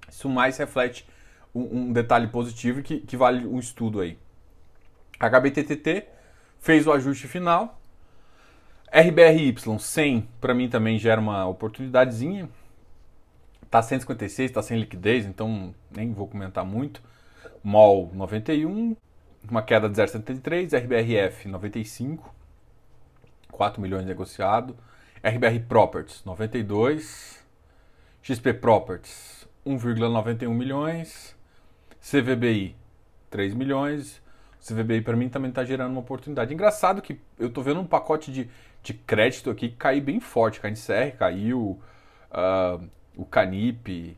isso 0.08 0.28
mais 0.28 0.56
reflete 0.58 1.06
um, 1.54 1.78
um 1.78 1.92
detalhe 1.92 2.26
positivo 2.26 2.82
que, 2.82 3.00
que 3.00 3.16
vale 3.16 3.46
um 3.46 3.58
estudo 3.58 4.00
aí. 4.00 4.18
HBTTT 5.20 6.17
fez 6.60 6.86
o 6.86 6.92
ajuste 6.92 7.26
final. 7.28 7.78
RBRY 8.92 9.54
100 9.78 10.28
para 10.40 10.54
mim 10.54 10.68
também 10.68 10.98
gera 10.98 11.20
uma 11.20 11.46
oportunidadezinha. 11.46 12.48
Tá 13.70 13.82
156, 13.82 14.50
tá 14.50 14.62
sem 14.62 14.78
liquidez, 14.78 15.26
então 15.26 15.74
nem 15.94 16.12
vou 16.12 16.26
comentar 16.26 16.64
muito. 16.64 17.02
MOL 17.62 18.10
91, 18.14 18.96
uma 19.48 19.62
queda 19.62 19.88
de 19.88 20.00
0,73, 20.00 20.72
RBRF 20.72 21.48
95, 21.48 22.34
4 23.52 23.80
milhões 23.82 24.06
negociado. 24.06 24.74
RBR 25.22 25.60
Properties 25.68 26.24
92, 26.24 27.44
XP 28.22 28.54
Properties 28.54 29.48
1,91 29.66 30.48
milhões, 30.48 31.36
CVBI 32.00 32.76
3 33.28 33.52
milhões, 33.54 34.22
CVBI 34.60 35.02
para 35.02 35.16
mim 35.16 35.28
também 35.28 35.50
está 35.50 35.64
gerando 35.64 35.92
uma 35.92 36.00
oportunidade. 36.00 36.52
Engraçado 36.52 37.00
que 37.00 37.20
eu 37.38 37.48
estou 37.48 37.62
vendo 37.62 37.80
um 37.80 37.86
pacote 37.86 38.32
de, 38.32 38.48
de 38.82 38.94
crédito 38.94 39.50
aqui 39.50 39.70
cair 39.70 40.00
bem 40.00 40.20
forte. 40.20 40.60
CANCR 40.60 41.16
caiu, 41.16 41.80
uh, 42.30 42.84
o 43.16 43.24
Canip, 43.24 44.16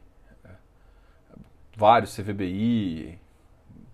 vários 1.76 2.14
CVBI. 2.16 3.18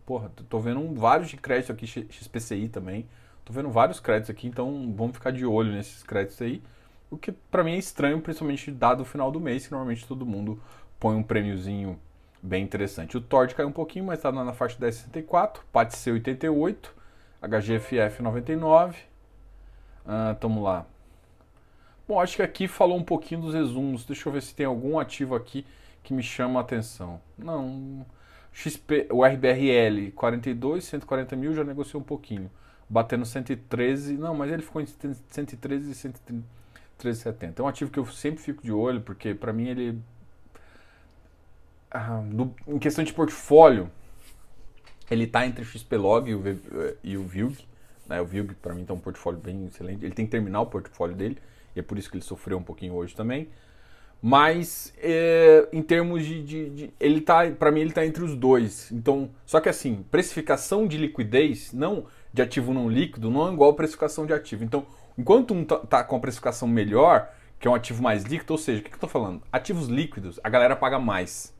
Porra, 0.05 0.31
tô 0.49 0.61
vendo 0.61 0.81
um, 0.81 0.95
vários 0.95 1.29
de 1.29 1.37
crédito 1.37 1.73
aqui, 1.73 1.87
XPCI 1.87 2.69
também. 2.69 3.07
Tô 3.45 3.53
vendo 3.53 3.71
vários 3.71 4.00
créditos 4.00 4.31
aqui, 4.31 4.49
então 4.49 4.93
vamos 4.97 5.15
ficar 5.15 5.31
de 5.31 5.45
olho 5.47 5.73
nesses 5.73 6.03
créditos 6.03 6.41
aí. 6.43 6.62
O 7.11 7.17
que 7.17 7.31
para 7.31 7.62
mim 7.62 7.73
é 7.73 7.79
estranho, 7.79 8.21
principalmente 8.21 8.71
dado 8.71 9.03
o 9.03 9.05
final 9.05 9.31
do 9.31 9.41
mês, 9.41 9.67
que 9.67 9.73
normalmente 9.73 10.07
todo 10.07 10.26
mundo 10.26 10.61
põe 10.99 11.15
um 11.15 11.23
prêmiozinho 11.23 11.99
bem 12.47 12.62
interessante. 12.62 13.17
O 13.17 13.21
Tord 13.21 13.55
caiu 13.55 13.69
um 13.69 13.73
pouquinho, 13.73 14.07
mas 14.07 14.19
está 14.19 14.31
na 14.31 14.53
faixa 14.53 14.79
10,64. 14.79 15.59
PATC 15.73 16.12
88. 16.12 16.95
HGFF 17.43 18.23
99. 18.23 18.99
Ah, 20.07 20.37
tamo 20.41 20.62
lá. 20.62 20.87
Bom, 22.09 22.21
acho 22.21 22.37
que 22.37 22.43
aqui 22.43 22.69
falou 22.69 22.97
um 22.97 23.03
pouquinho 23.03 23.41
dos 23.43 23.55
resumos. 23.55 24.05
Deixa 24.05 24.29
eu 24.29 24.33
ver 24.33 24.43
se 24.43 24.55
tem 24.55 24.65
algum 24.65 24.99
ativo 24.99 25.35
aqui 25.35 25.67
que 26.03 26.15
me 26.15 26.23
chama 26.23 26.61
a 26.61 26.62
atenção. 26.62 27.21
Não. 27.37 28.07
XP, 28.53 29.09
o 29.11 29.25
RBRL 29.25 30.12
42, 30.15 30.85
140 30.85 31.37
mil, 31.37 31.53
já 31.53 31.65
negociou 31.65 32.00
um 32.00 32.05
pouquinho. 32.05 32.50
Batendo 32.88 33.26
113. 33.26 34.17
Não, 34.17 34.35
mas 34.35 34.53
ele 34.53 34.62
ficou 34.62 34.81
em 34.81 34.87
113 34.87 35.91
e 35.91 35.95
113,70. 37.03 37.59
É 37.59 37.62
um 37.62 37.69
ativo 37.69 37.91
que 37.91 37.99
eu 37.99 38.07
sempre 38.07 38.41
fico 38.41 38.62
de 38.62 38.73
olho, 38.73 39.00
porque 39.00 39.35
para 39.35 39.53
mim 39.53 39.69
ele 39.69 40.00
ah, 41.97 42.23
do, 42.25 42.55
em 42.67 42.79
questão 42.79 43.05
de 43.05 43.12
portfólio, 43.12 43.91
ele 45.11 45.25
está 45.25 45.47
entre 45.47 45.62
o 45.62 45.65
XPlog 45.65 46.31
e 46.31 46.35
o, 46.35 46.43
e 47.03 47.17
o 47.17 47.25
Vilg. 47.25 47.57
Né? 48.09 48.21
O 48.21 48.25
Vilg, 48.25 48.55
para 48.55 48.75
mim, 48.75 48.83
está 48.83 48.95
um 48.95 48.99
portfólio 48.99 49.41
bem 49.41 49.67
excelente. 49.67 50.05
Ele 50.05 50.15
tem 50.15 50.25
que 50.25 50.31
terminar 50.31 50.61
o 50.61 50.67
portfólio 50.67 51.15
dele, 51.15 51.38
e 51.75 51.81
é 51.81 51.83
por 51.83 51.99
isso 51.99 52.11
que 52.11 52.17
ele 52.17 52.25
sofreu 52.25 52.59
um 52.59 52.62
pouquinho 52.62 52.95
hoje 52.95 53.15
também. 53.15 53.49
Mas, 54.21 54.93
é, 54.99 55.69
em 55.73 55.83
termos 55.83 56.25
de, 56.25 56.43
de, 56.43 56.71
de 56.71 56.95
ele 56.99 57.21
tá, 57.21 57.50
para 57.50 57.71
mim, 57.71 57.81
ele 57.81 57.91
está 57.91 58.05
entre 58.05 58.25
os 58.25 58.35
dois. 58.35 58.91
Então, 58.91 59.31
só 59.45 59.61
que 59.61 59.69
assim, 59.69 60.05
precificação 60.11 60.87
de 60.87 60.97
liquidez, 60.97 61.73
não 61.73 62.07
de 62.33 62.43
ativo 62.43 62.75
não 62.75 62.88
líquido, 62.88 63.31
não 63.31 63.49
é 63.49 63.53
igual 63.53 63.71
a 63.71 63.75
precificação 63.75 64.26
de 64.26 64.33
ativo. 64.33 64.65
Então, 64.65 64.87
enquanto 65.17 65.55
um 65.55 65.65
tá, 65.65 65.79
tá 65.79 66.05
com 66.05 66.17
a 66.17 66.21
precificação 66.21 66.67
melhor, 66.67 67.31
que 67.59 67.67
é 67.67 67.71
um 67.71 67.75
ativo 67.75 68.03
mais 68.03 68.25
líquido, 68.25 68.53
ou 68.53 68.59
seja, 68.59 68.81
o 68.81 68.83
que, 68.83 68.91
que 68.91 68.95
eu 68.95 68.99
estou 68.99 69.09
falando? 69.09 69.43
Ativos 69.50 69.88
líquidos, 69.88 70.41
a 70.43 70.49
galera 70.49 70.76
paga 70.76 70.99
mais. 70.99 71.55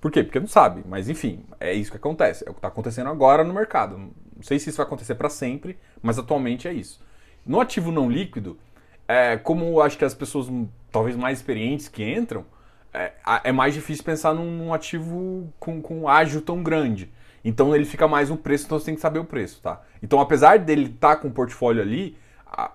Por 0.00 0.10
quê? 0.10 0.24
Porque 0.24 0.40
não 0.40 0.46
sabe. 0.46 0.82
Mas 0.88 1.08
enfim, 1.08 1.44
é 1.58 1.72
isso 1.72 1.90
que 1.90 1.96
acontece. 1.96 2.44
É 2.46 2.50
o 2.50 2.54
que 2.54 2.58
está 2.58 2.68
acontecendo 2.68 3.10
agora 3.10 3.44
no 3.44 3.52
mercado. 3.52 3.98
Não 3.98 4.42
sei 4.42 4.58
se 4.58 4.70
isso 4.70 4.78
vai 4.78 4.86
acontecer 4.86 5.14
para 5.14 5.28
sempre, 5.28 5.78
mas 6.02 6.18
atualmente 6.18 6.66
é 6.66 6.72
isso. 6.72 7.00
No 7.44 7.60
ativo 7.60 7.92
não 7.92 8.10
líquido, 8.10 8.58
é, 9.06 9.36
como 9.36 9.80
acho 9.80 9.98
que 9.98 10.04
as 10.04 10.14
pessoas 10.14 10.48
talvez 10.90 11.16
mais 11.16 11.38
experientes 11.38 11.88
que 11.88 12.02
entram, 12.02 12.44
é, 12.92 13.12
é 13.44 13.52
mais 13.52 13.74
difícil 13.74 14.04
pensar 14.04 14.34
num, 14.34 14.50
num, 14.50 14.74
ativo 14.74 15.52
com, 15.58 15.80
com 15.80 16.08
ágio 16.08 16.40
tão 16.40 16.62
grande. 16.62 17.10
Então 17.44 17.74
ele 17.74 17.84
fica 17.84 18.06
mais 18.06 18.30
um 18.30 18.36
preço, 18.36 18.66
então 18.66 18.78
você 18.78 18.86
tem 18.86 18.94
que 18.94 19.00
saber 19.00 19.18
o 19.18 19.24
preço, 19.24 19.60
tá? 19.62 19.80
Então 20.02 20.20
apesar 20.20 20.58
dele 20.58 20.86
estar 20.86 21.16
tá 21.16 21.16
com 21.16 21.28
o 21.28 21.30
portfólio 21.30 21.80
ali, 21.80 22.16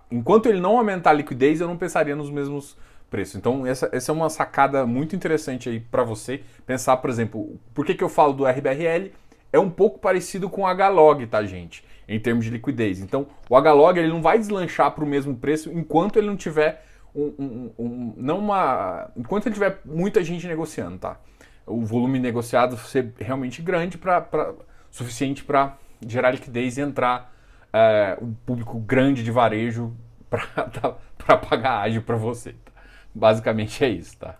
enquanto 0.10 0.48
ele 0.48 0.60
não 0.60 0.77
aumentar 0.77 1.12
a 1.12 1.13
liquidez, 1.13 1.62
eu 1.62 1.67
não 1.67 1.77
pensaria 1.77 2.15
nos 2.15 2.29
mesmos 2.29 2.77
preço. 3.10 3.38
Então, 3.38 3.66
essa, 3.66 3.90
essa 3.92 4.12
é 4.12 4.14
uma 4.14 4.30
sacada 4.30 4.86
muito 4.86 5.16
interessante 5.16 5.70
aí 5.70 5.80
para 5.80 6.04
você 6.04 6.42
pensar, 6.66 6.98
por 6.98 7.10
exemplo, 7.10 7.60
por 7.74 7.86
que, 7.86 7.94
que 7.94 8.04
eu 8.04 8.10
falo 8.10 8.34
do 8.34 8.46
RBRL? 8.46 9.12
É 9.54 9.60
um 9.60 9.70
pouco 9.70 10.00
parecido 10.00 10.50
com 10.50 10.64
o 10.64 10.68
HLOG, 10.68 11.28
tá, 11.28 11.44
gente? 11.44 11.84
Em 12.08 12.20
termos 12.20 12.46
de 12.46 12.52
liquidez. 12.52 13.00
Então, 13.00 13.28
o 13.50 13.58
HLOG 13.58 14.00
ele 14.00 14.10
não 14.10 14.22
vai 14.22 14.38
deslanchar 14.38 14.92
para 14.92 15.04
o 15.04 15.08
mesmo 15.08 15.36
preço 15.36 15.72
enquanto 15.72 16.18
ele 16.18 16.28
não 16.28 16.36
tiver 16.36 16.86
um, 17.16 17.34
um, 17.40 17.72
um, 17.80 18.14
não 18.18 18.40
uma, 18.40 19.10
enquanto 19.16 19.46
ele 19.46 19.54
tiver 19.54 19.80
muita 19.86 20.22
gente 20.24 20.46
negociando, 20.46 20.98
tá? 20.98 21.18
O 21.66 21.86
volume 21.86 22.20
negociado 22.20 22.78
ser 22.78 23.14
realmente 23.18 23.62
grande 23.62 23.98
para 23.98 24.54
suficiente 24.92 25.44
para 25.44 25.78
gerar 26.06 26.32
liquidez 26.32 26.78
e 26.78 26.82
entrar 26.82 27.34
é, 27.74 28.18
um 28.22 28.34
público 28.34 28.80
grande 28.80 29.24
de 29.24 29.32
varejo 29.32 29.96
para 30.30 31.38
pagar 31.50 31.82
ágil 31.82 32.02
para 32.02 32.16
você. 32.16 32.54
Tá? 32.54 32.72
Basicamente 33.16 33.84
é 33.86 33.90
isso, 33.90 34.18
tá? 34.18 34.36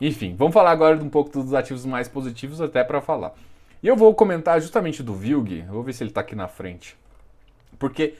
Enfim, 0.00 0.36
vamos 0.36 0.54
falar 0.54 0.70
agora 0.70 0.96
um 1.02 1.10
pouco 1.10 1.30
dos 1.30 1.52
ativos 1.52 1.84
mais 1.84 2.08
positivos 2.08 2.60
até 2.60 2.84
para 2.84 3.00
falar. 3.00 3.34
E 3.82 3.88
eu 3.88 3.96
vou 3.96 4.14
comentar 4.14 4.60
justamente 4.60 5.02
do 5.02 5.12
Vilg, 5.12 5.62
vou 5.68 5.82
ver 5.82 5.92
se 5.92 6.04
ele 6.04 6.10
está 6.10 6.20
aqui 6.20 6.36
na 6.36 6.46
frente. 6.46 6.96
Porque 7.78 8.14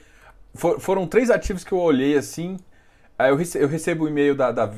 for, 0.53 0.79
foram 0.79 1.07
três 1.07 1.29
ativos 1.29 1.63
que 1.63 1.71
eu 1.71 1.79
olhei 1.79 2.17
assim. 2.17 2.57
Eu, 3.17 3.35
rece, 3.35 3.57
eu 3.57 3.67
recebo 3.67 4.03
o 4.03 4.07
e-mail 4.09 4.35
da, 4.35 4.51
da, 4.51 4.73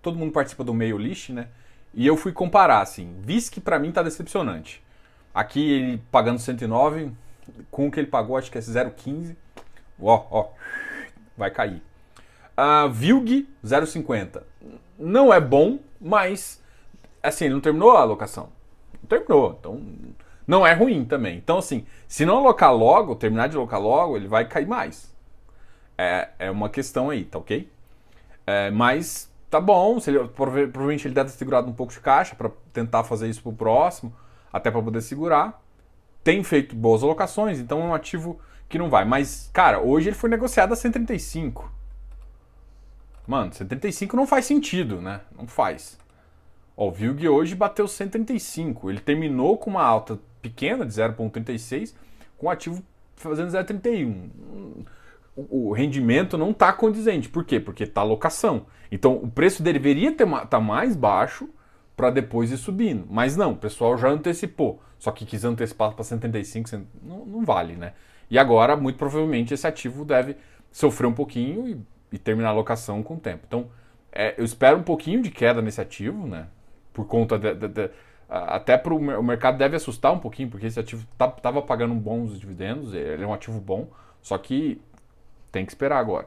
Todo 0.00 0.18
mundo 0.18 0.32
participa 0.32 0.62
do 0.62 0.72
mail 0.72 0.98
list, 0.98 1.30
né? 1.30 1.48
E 1.92 2.06
eu 2.06 2.16
fui 2.16 2.32
comparar, 2.32 2.80
assim. 2.80 3.14
Que 3.50 3.60
para 3.60 3.78
mim 3.78 3.90
tá 3.90 4.02
decepcionante. 4.02 4.82
Aqui 5.34 5.72
ele 5.72 6.02
pagando 6.12 6.38
109, 6.38 7.10
com 7.70 7.88
o 7.88 7.90
que 7.90 7.98
ele 7.98 8.06
pagou, 8.06 8.36
acho 8.36 8.50
que 8.50 8.58
é 8.58 8.60
0,15. 8.60 9.34
Ó, 10.00 10.26
ó, 10.30 10.48
vai 11.36 11.50
cair. 11.50 11.82
A 12.56 12.86
Vilg 12.86 13.48
0,50. 13.64 14.42
Não 14.98 15.32
é 15.32 15.40
bom, 15.40 15.78
mas 16.00 16.62
assim, 17.22 17.46
ele 17.46 17.54
não 17.54 17.60
terminou 17.60 17.92
a 17.92 18.00
alocação. 18.00 18.50
Não 19.02 19.08
terminou. 19.08 19.56
Então, 19.58 19.80
não 20.46 20.66
é 20.66 20.74
ruim 20.74 21.04
também. 21.04 21.36
Então, 21.38 21.58
assim, 21.58 21.86
se 22.06 22.24
não 22.24 22.38
alocar 22.38 22.74
logo, 22.74 23.16
terminar 23.16 23.48
de 23.48 23.56
alocar 23.56 23.80
logo, 23.80 24.16
ele 24.16 24.28
vai 24.28 24.46
cair 24.46 24.66
mais. 24.66 25.12
É, 25.96 26.28
é 26.38 26.50
uma 26.50 26.68
questão 26.68 27.10
aí, 27.10 27.24
tá 27.24 27.38
ok? 27.38 27.70
É, 28.46 28.70
mas 28.70 29.30
tá 29.48 29.60
bom, 29.60 29.98
se 30.00 30.10
ele, 30.10 30.28
provavelmente 30.28 31.06
ele 31.06 31.14
deve 31.14 31.30
ter 31.30 31.36
segurado 31.36 31.68
um 31.68 31.72
pouco 31.72 31.92
de 31.92 32.00
caixa 32.00 32.34
para 32.34 32.50
tentar 32.72 33.04
fazer 33.04 33.28
isso 33.28 33.42
pro 33.42 33.52
próximo, 33.52 34.14
até 34.52 34.70
para 34.70 34.82
poder 34.82 35.00
segurar. 35.00 35.62
Tem 36.22 36.42
feito 36.42 36.74
boas 36.74 37.02
alocações, 37.02 37.58
então 37.58 37.80
é 37.80 37.84
um 37.84 37.94
ativo 37.94 38.38
que 38.68 38.78
não 38.78 38.90
vai. 38.90 39.04
Mas, 39.04 39.50
cara, 39.52 39.80
hoje 39.80 40.08
ele 40.08 40.16
foi 40.16 40.28
negociado 40.28 40.72
a 40.72 40.76
135. 40.76 41.70
Mano, 43.26 43.52
135 43.52 44.16
não 44.16 44.26
faz 44.26 44.44
sentido, 44.44 45.00
né? 45.00 45.20
Não 45.36 45.46
faz. 45.46 45.98
Ó, 46.76 46.88
o 46.88 46.90
Vilg 46.90 47.26
hoje 47.28 47.54
bateu 47.54 47.88
135. 47.88 48.90
Ele 48.90 49.00
terminou 49.00 49.56
com 49.56 49.70
uma 49.70 49.82
alta 49.82 50.18
pequena 50.42 50.84
de 50.84 50.92
0,36, 50.92 51.94
com 52.36 52.46
o 52.46 52.50
ativo 52.50 52.82
fazendo 53.16 53.48
0,31. 53.48 54.84
O 55.36 55.72
rendimento 55.72 56.36
não 56.36 56.50
está 56.50 56.72
condizente. 56.72 57.28
Por 57.28 57.44
quê? 57.44 57.58
Porque 57.58 57.84
está 57.84 58.02
locação. 58.02 58.66
Então 58.90 59.16
o 59.16 59.28
preço 59.28 59.62
deveria 59.62 60.10
estar 60.10 60.46
tá 60.46 60.60
mais 60.60 60.94
baixo 60.94 61.48
para 61.96 62.10
depois 62.10 62.52
ir 62.52 62.56
subindo. 62.56 63.06
Mas 63.08 63.36
não, 63.36 63.52
o 63.52 63.56
pessoal 63.56 63.96
já 63.96 64.08
antecipou. 64.08 64.80
Só 64.98 65.10
que 65.10 65.26
quis 65.26 65.44
antecipar 65.44 65.92
para 65.92 66.04
135, 66.04 66.86
não, 67.02 67.26
não 67.26 67.44
vale, 67.44 67.76
né? 67.76 67.92
E 68.30 68.38
agora, 68.38 68.76
muito 68.76 68.96
provavelmente, 68.96 69.52
esse 69.52 69.66
ativo 69.66 70.04
deve 70.04 70.36
sofrer 70.72 71.06
um 71.06 71.12
pouquinho 71.12 71.68
e 71.68 71.78
e 72.14 72.18
terminar 72.18 72.50
a 72.50 72.52
locação 72.52 73.02
com 73.02 73.14
o 73.14 73.20
tempo. 73.20 73.44
Então, 73.46 73.66
é, 74.12 74.34
eu 74.38 74.44
espero 74.44 74.78
um 74.78 74.82
pouquinho 74.82 75.20
de 75.20 75.30
queda 75.30 75.60
nesse 75.60 75.80
ativo, 75.80 76.26
né? 76.26 76.46
Por 76.92 77.06
conta 77.06 77.36
de, 77.36 77.52
de, 77.54 77.68
de 77.68 77.90
até 78.28 78.78
para 78.78 78.94
o 78.94 79.22
mercado 79.22 79.58
deve 79.58 79.76
assustar 79.76 80.12
um 80.12 80.18
pouquinho, 80.18 80.48
porque 80.48 80.66
esse 80.66 80.78
ativo 80.78 81.06
estava 81.12 81.32
tá, 81.32 81.52
pagando 81.62 81.94
bons 81.94 82.38
dividendos, 82.38 82.94
ele 82.94 83.22
é 83.22 83.26
um 83.26 83.34
ativo 83.34 83.60
bom, 83.60 83.88
só 84.22 84.38
que 84.38 84.80
tem 85.52 85.64
que 85.64 85.72
esperar 85.72 85.98
agora. 85.98 86.26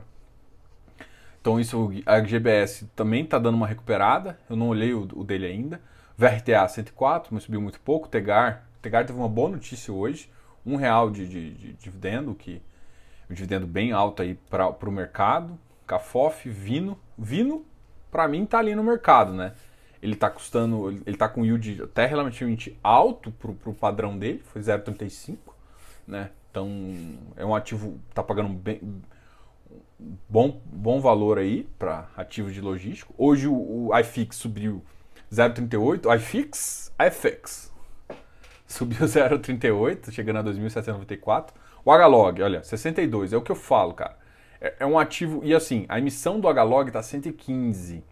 Então 1.42 1.60
isso, 1.60 1.92
a 2.06 2.20
GBS 2.20 2.86
também 2.96 3.24
está 3.24 3.40
dando 3.40 3.56
uma 3.56 3.68
recuperada. 3.68 4.38
Eu 4.50 4.56
não 4.56 4.68
olhei 4.68 4.94
o, 4.94 5.08
o, 5.16 5.24
dele 5.24 5.46
ainda. 5.46 5.82
VRTA 6.18 6.68
104, 6.68 7.34
mas 7.34 7.44
subiu 7.44 7.62
muito 7.62 7.80
pouco. 7.80 8.10
Tegar, 8.10 8.68
Tegar 8.82 9.06
teve 9.06 9.18
uma 9.18 9.30
boa 9.30 9.50
notícia 9.50 9.94
hoje. 9.94 10.30
Um 10.66 10.76
real 10.76 11.10
de, 11.10 11.26
de, 11.26 11.54
de 11.54 11.74
dividendo, 11.74 12.36
que 12.36 12.62
um 13.30 13.34
dividendo 13.34 13.66
bem 13.66 13.94
alto 13.94 14.22
aí 14.22 14.36
para 14.50 14.68
o 14.68 14.92
mercado. 14.92 15.58
Cafof, 15.88 16.48
Vino. 16.50 17.00
Vino, 17.18 17.66
para 18.12 18.28
mim, 18.28 18.46
tá 18.46 18.60
ali 18.60 18.76
no 18.76 18.84
mercado, 18.84 19.34
né? 19.34 19.54
Ele 20.02 20.14
está 20.14 20.30
custando, 20.30 20.90
ele 20.92 21.04
está 21.08 21.28
com 21.28 21.44
yield 21.44 21.82
até 21.82 22.06
relativamente 22.06 22.78
alto 22.84 23.32
para 23.32 23.72
o 23.72 23.74
padrão 23.74 24.18
dele, 24.18 24.44
foi 24.46 24.62
0,35, 24.62 25.38
né? 26.06 26.30
Então 26.52 27.18
é 27.36 27.46
um 27.46 27.56
ativo, 27.56 28.00
está 28.10 28.22
pagando 28.22 28.50
bem, 28.50 28.80
bom, 30.30 30.62
bom 30.66 31.00
valor 31.00 31.40
aí 31.40 31.64
para 31.80 32.08
ativo 32.16 32.52
de 32.52 32.62
logístico. 32.62 33.14
Hoje 33.18 33.48
o, 33.48 33.88
o 33.88 34.00
iFix 34.00 34.36
subiu 34.38 34.84
0,38, 35.32 36.16
iFix, 36.16 36.92
iFix 37.08 37.74
subiu 38.68 39.06
0,38, 39.06 40.12
chegando 40.12 40.38
a 40.40 40.44
2.794. 40.44 41.50
O 41.84 41.92
HLOG, 41.92 42.42
olha, 42.44 42.64
62, 42.64 43.34
é 43.34 43.38
o 43.38 43.42
que 43.42 43.52
eu 43.52 43.56
falo, 43.56 43.94
cara. 43.94 44.18
É, 44.60 44.76
é 44.80 44.86
um 44.86 44.98
ativo, 44.98 45.42
e 45.44 45.54
assim, 45.54 45.86
a 45.88 46.00
emissão 46.00 46.40
do 46.40 46.48
HLOG 46.48 46.90
está 46.90 47.02
115 47.02 48.04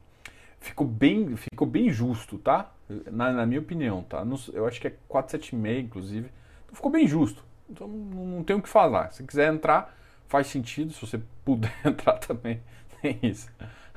ficou 0.65 0.87
bem, 0.87 1.35
ficou 1.35 1.67
bem 1.67 1.89
justo, 1.89 2.39
tá? 2.39 2.71
Na, 3.11 3.31
na 3.31 3.45
minha 3.45 3.59
opinião, 3.59 4.03
tá? 4.03 4.25
eu 4.53 4.67
acho 4.67 4.81
que 4.81 4.87
é 4.87 4.93
476, 5.07 5.85
inclusive. 5.85 6.31
Então 6.65 6.75
ficou 6.75 6.91
bem 6.91 7.07
justo. 7.07 7.43
Então 7.69 7.87
não, 7.87 8.43
tem 8.43 8.55
o 8.55 8.61
que 8.61 8.69
falar. 8.69 9.11
Se 9.11 9.23
quiser 9.23 9.51
entrar, 9.53 9.95
faz 10.27 10.47
sentido. 10.47 10.91
Se 10.93 11.01
você 11.01 11.21
puder 11.45 11.73
entrar 11.85 12.13
também, 12.13 12.61
tem 13.01 13.19
isso. 13.21 13.49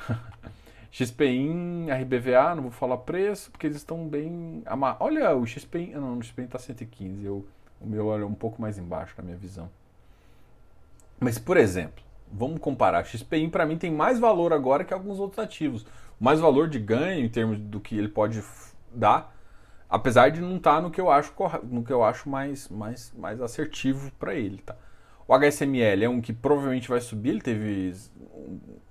XPIN, 0.91 1.87
RBVA, 1.91 2.55
não 2.55 2.63
vou 2.63 2.71
falar 2.71 2.97
preço, 2.99 3.51
porque 3.51 3.67
eles 3.67 3.77
estão 3.79 4.07
bem. 4.09 4.63
Olha, 5.01 5.35
o 5.37 5.47
XPIN. 5.47 5.93
Não, 5.93 6.19
o 6.19 6.23
XPIN 6.23 6.45
está 6.45 6.59
115. 6.59 7.25
Eu, 7.25 7.47
o 7.81 7.87
meu 7.87 8.13
é 8.13 8.25
um 8.25 8.35
pouco 8.35 8.61
mais 8.61 8.79
embaixo 8.79 9.15
na 9.19 9.25
minha 9.25 9.37
visão. 9.37 9.71
Mas, 11.21 11.39
por 11.39 11.57
exemplo, 11.57 12.03
vamos 12.33 12.61
comparar. 12.61 13.05
XPIN 13.05 13.51
para 13.51 13.67
mim 13.67 13.77
tem 13.77 13.91
mais 13.91 14.19
valor 14.19 14.53
agora 14.53 14.85
que 14.85 14.95
alguns 14.95 15.19
outros 15.19 15.39
ativos 15.39 15.87
mais 16.21 16.41
valor 16.41 16.69
de 16.69 16.79
ganho 16.79 17.25
em 17.25 17.29
termos 17.29 17.59
do 17.59 17.81
que 17.81 17.97
ele 17.97 18.09
pode 18.09 18.43
dar, 18.93 19.35
apesar 19.89 20.31
de 20.31 20.41
não 20.41 20.57
estar 20.57 20.77
tá 20.77 20.81
no 20.83 20.91
que 20.91 21.01
eu 21.01 21.11
acho 21.11 21.33
no 21.65 21.85
que 21.85 21.93
eu 21.93 22.03
acho 22.03 22.29
mais 22.29 22.69
mais 22.69 23.13
mais 23.17 23.41
assertivo 23.41 24.11
para 24.19 24.35
ele, 24.35 24.59
tá? 24.59 24.77
O 25.29 25.35
HSML 25.35 26.05
é 26.05 26.09
um 26.09 26.23
que 26.23 26.33
provavelmente 26.33 26.89
vai 26.89 27.01
subir, 27.03 27.31
ele 27.31 27.43
teve 27.43 27.95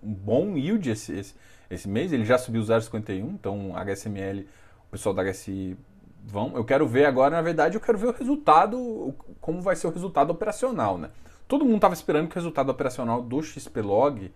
um 0.03 0.13
bom 0.13 0.56
yield 0.56 0.88
esse, 0.88 1.12
esse, 1.12 1.36
esse 1.67 1.89
mês, 1.89 2.13
ele 2.13 2.24
já 2.25 2.38
subiu 2.38 2.62
0,51, 2.62 3.27
então 3.32 3.75
HSML, 3.75 4.46
o 4.88 4.91
pessoal 4.91 5.15
da 5.15 5.24
HSI 5.24 5.75
vão. 6.24 6.56
Eu 6.56 6.63
quero 6.63 6.88
ver 6.88 7.06
agora, 7.06 7.36
na 7.36 7.41
verdade, 7.41 7.75
eu 7.75 7.82
quero 7.82 7.98
ver 7.98 8.10
o 8.10 8.12
resultado, 8.12 9.15
como 9.41 9.63
vai 9.63 9.75
ser 9.75 9.88
o 9.88 9.89
resultado 9.89 10.29
operacional, 10.29 11.00
né? 11.00 11.10
Todo 11.48 11.63
mundo 11.63 11.77
estava 11.77 11.94
esperando 11.94 12.27
que 12.27 12.36
o 12.36 12.39
resultado 12.39 12.70
operacional 12.70 13.22
do 13.22 13.42
XPlog 13.42 14.32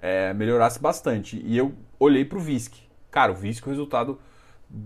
é, 0.00 0.32
melhorasse 0.34 0.78
bastante. 0.78 1.40
E 1.44 1.56
eu 1.56 1.74
olhei 1.98 2.24
para 2.24 2.38
o 2.38 2.40
VISC. 2.40 2.74
Cara, 3.10 3.32
o 3.32 3.34
VISC, 3.34 3.66
o 3.66 3.70
resultado 3.70 4.20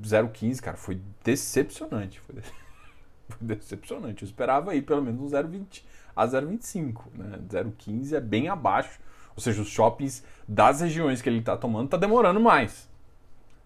0,15, 0.02 0.60
cara, 0.60 0.76
foi 0.76 1.00
decepcionante. 1.22 2.20
Foi, 2.20 2.37
de... 2.37 2.42
foi, 3.28 3.38
decepcionante. 3.40 4.22
Eu 4.22 4.26
esperava 4.26 4.70
aí 4.70 4.80
pelo 4.80 5.02
menos 5.02 5.20
um 5.20 5.26
0,20 5.26 5.82
a 6.16 6.26
0,25. 6.26 7.02
Né? 7.14 7.38
0,15 7.48 8.12
é 8.14 8.20
bem 8.20 8.48
abaixo. 8.48 8.98
Ou 9.37 9.42
seja, 9.42 9.60
os 9.60 9.68
shoppings 9.68 10.25
das 10.48 10.80
regiões 10.80 11.20
que 11.20 11.28
ele 11.28 11.38
está 11.38 11.56
tomando 11.56 11.84
está 11.84 11.96
demorando 11.96 12.40
mais. 12.40 12.88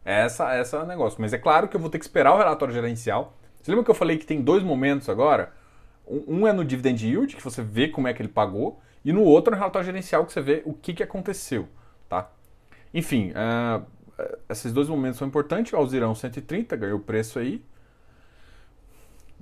Essa, 0.04 0.52
essa 0.52 0.76
é 0.76 0.82
o 0.82 0.87
negócio. 0.87 1.21
Mas 1.21 1.32
é 1.32 1.38
claro 1.38 1.68
que 1.68 1.76
eu 1.76 1.80
vou 1.80 1.88
ter 1.88 1.99
que 1.99 2.04
esperar 2.04 2.35
o 2.35 2.38
relatório 2.38 2.75
gerencial. 2.75 3.37
Você 3.62 3.70
lembra 3.70 3.85
que 3.85 3.90
eu 3.90 3.94
falei 3.94 4.18
que 4.18 4.27
tem 4.27 4.42
dois 4.42 4.62
momentos 4.62 5.09
agora? 5.09 5.53
Um 6.07 6.47
é 6.47 6.53
no 6.53 6.65
dividend 6.65 7.07
yield, 7.07 7.37
que 7.37 7.43
você 7.43 7.62
vê 7.62 7.88
como 7.88 8.09
é 8.09 8.12
que 8.12 8.21
ele 8.21 8.29
pagou, 8.29 8.81
e 9.05 9.12
no 9.12 9.23
outro, 9.23 9.53
no 9.53 9.57
relatório 9.57 9.87
gerencial, 9.87 10.25
que 10.25 10.33
você 10.33 10.41
vê 10.41 10.62
o 10.65 10.73
que, 10.73 10.95
que 10.95 11.03
aconteceu. 11.03 11.69
Tá? 12.09 12.31
Enfim, 12.93 13.33
uh, 13.33 13.85
esses 14.49 14.73
dois 14.73 14.88
momentos 14.88 15.19
são 15.19 15.27
importantes. 15.27 15.73
O 15.73 15.77
Alzirão 15.77 16.15
130 16.15 16.77
ganhou 16.77 17.01
preço 17.01 17.38
aí. 17.38 17.65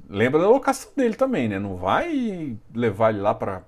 Lembra 0.08 0.40
da 0.40 0.46
alocação 0.46 0.90
dele 0.96 1.14
também, 1.14 1.48
né? 1.48 1.58
Não 1.58 1.76
vai 1.76 2.56
levar 2.74 3.10
ele 3.10 3.20
lá 3.20 3.34
para 3.34 3.62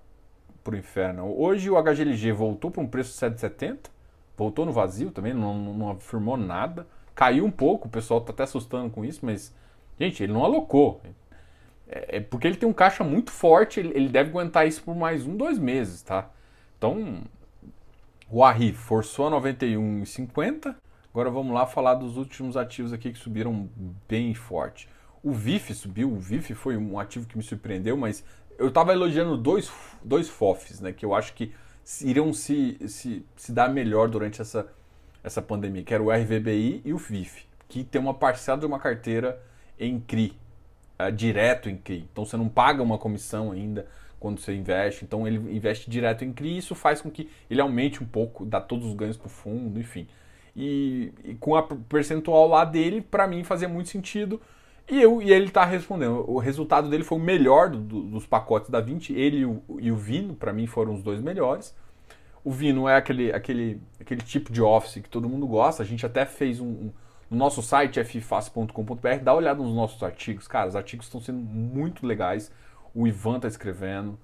o 0.67 0.75
inferno. 0.75 1.33
Hoje 1.39 1.71
o 1.71 1.81
HGLG 1.81 2.33
voltou 2.33 2.71
para 2.71 2.83
um 2.83 2.87
preço 2.87 3.19
7,70. 3.19 3.91
Voltou 4.37 4.65
no 4.65 4.73
vazio 4.73 5.11
também, 5.11 5.35
não, 5.35 5.55
não 5.55 5.91
afirmou 5.91 6.37
nada. 6.37 6.87
Caiu 7.15 7.45
um 7.45 7.51
pouco, 7.51 7.87
o 7.87 7.91
pessoal 7.91 8.21
está 8.21 8.33
até 8.33 8.43
assustando 8.45 8.91
com 8.91 9.05
isso, 9.05 9.21
mas, 9.25 9.55
gente, 10.01 10.23
ele 10.23 10.33
não 10.33 10.45
alocou. 10.45 11.01
É, 11.93 12.17
é, 12.17 12.21
porque 12.21 12.47
ele 12.47 12.57
tem 12.57 12.67
um 12.67 12.73
caixa 12.73 13.05
muito 13.05 13.31
forte, 13.31 13.79
ele, 13.79 14.09
deve 14.09 14.31
aguentar 14.31 14.67
isso 14.67 14.83
por 14.83 14.97
mais 14.97 15.27
um, 15.27 15.37
dois 15.37 15.59
meses, 15.59 16.03
tá? 16.03 16.31
Então, 16.79 17.23
o 18.31 18.43
Arri 18.43 18.73
forçou 18.73 19.27
a 19.29 19.31
91,50. 19.31 20.75
Agora 21.13 21.31
vamos 21.31 21.53
lá 21.53 21.67
falar 21.67 21.95
dos 21.95 22.17
últimos 22.17 22.57
ativos 22.57 22.95
aqui 22.95 23.13
que 23.13 23.19
subiram 23.19 23.69
bem 24.09 24.33
forte. 24.33 24.89
O 25.23 25.33
VIF 25.33 25.75
subiu, 25.75 26.11
o 26.11 26.19
VIF 26.19 26.55
foi 26.55 26.77
um 26.77 26.99
ativo 26.99 27.27
que 27.27 27.37
me 27.37 27.45
surpreendeu, 27.45 27.97
mas 27.97 28.25
eu 28.59 28.69
estava 28.69 28.93
elogiando 28.93 29.37
dois, 29.37 29.71
dois 30.03 30.29
FOFs, 30.29 30.81
né? 30.81 30.93
Que 30.93 31.05
eu 31.05 31.15
acho 31.15 31.35
que 31.35 31.53
iriam 32.01 32.33
se, 32.33 32.79
se, 32.89 33.25
se 33.37 33.53
dar 33.53 33.69
melhor 33.69 34.09
durante 34.09 34.41
essa, 34.41 34.67
essa 35.23 35.43
pandemia, 35.43 35.83
que 35.83 35.93
era 35.93 36.03
o 36.03 36.11
RVBI 36.11 36.81
e 36.85 36.93
o 36.95 36.97
VIF, 36.97 37.45
que 37.69 37.85
tem 37.85 38.01
uma 38.01 38.15
parcela 38.15 38.59
de 38.59 38.65
uma 38.65 38.79
carteira 38.79 39.41
em 39.79 40.01
CRI, 40.01 40.35
uh, 41.09 41.13
direto 41.13 41.69
em 41.69 41.77
CRI. 41.77 42.07
Então 42.11 42.25
você 42.25 42.37
não 42.37 42.49
paga 42.49 42.83
uma 42.83 42.99
comissão 42.99 43.53
ainda 43.53 43.87
quando 44.19 44.39
você 44.39 44.55
investe. 44.55 45.05
Então 45.05 45.27
ele 45.27 45.37
investe 45.55 45.91
direto 45.91 46.25
em 46.25 46.33
CRI 46.33 46.51
e 46.51 46.59
isso 46.59 46.75
faz 46.75 47.01
com 47.01 47.11
que 47.11 47.29
ele 47.51 47.61
aumente 47.61 48.03
um 48.03 48.07
pouco, 48.07 48.45
dá 48.45 48.61
todos 48.61 48.87
os 48.87 48.95
ganhos 48.95 49.17
para 49.17 49.27
o 49.27 49.31
fundo, 49.31 49.79
enfim. 49.81 50.07
E, 50.55 51.13
e, 51.25 51.35
com 51.35 51.57
a 51.57 51.63
percentual 51.63 52.47
lá 52.47 52.65
dele, 52.65 53.01
para 53.01 53.27
mim 53.27 53.43
fazia 53.43 53.69
muito 53.69 53.89
sentido. 53.89 54.41
E, 54.91 55.01
eu, 55.01 55.23
e 55.23 55.33
ele 55.33 55.47
está 55.47 55.65
respondendo. 55.65 56.29
O 56.29 56.39
resultado 56.39 56.89
dele 56.89 57.05
foi 57.05 57.19
o 57.19 57.21
melhor 57.21 57.71
do, 57.71 57.79
do, 57.79 58.03
dos 58.03 58.27
pacotes 58.27 58.69
da 58.69 58.81
20. 58.81 59.13
Ele 59.15 59.39
e 59.39 59.47
o, 59.47 59.63
e 59.81 59.91
o 59.91 59.97
Vino, 59.97 60.35
para 60.35 60.53
mim, 60.53 60.67
foram 60.67 60.95
os 60.95 61.03
dois 61.03 61.21
melhores. 61.21 61.75
O 62.45 62.51
Vino 62.51 62.89
é 62.89 62.97
aquele, 62.97 63.33
aquele, 63.33 63.81
aquele 64.01 64.21
tipo 64.21 64.53
de 64.53 64.61
office 64.61 65.01
que 65.03 65.09
todo 65.09 65.29
mundo 65.29 65.47
gosta. 65.47 65.83
A 65.83 65.87
gente 65.87 66.05
até 66.05 66.27
fez 66.27 66.61
um, 66.61 66.67
um 66.67 66.93
no 67.33 67.39
nosso 67.39 67.63
site 67.63 67.99
ffácil.com.br, 68.05 69.09
dá 69.23 69.33
uma 69.33 69.39
olhada 69.39 69.63
nos 69.63 69.75
nossos 69.75 70.03
artigos. 70.03 70.47
Cara, 70.47 70.69
os 70.69 70.77
artigos 70.77 71.07
estão 71.07 71.19
sendo 71.19 71.39
muito 71.39 72.07
legais. 72.07 72.53
O 72.95 73.07
Ivan 73.07 73.37
está 73.37 73.49
escrevendo. 73.49 74.19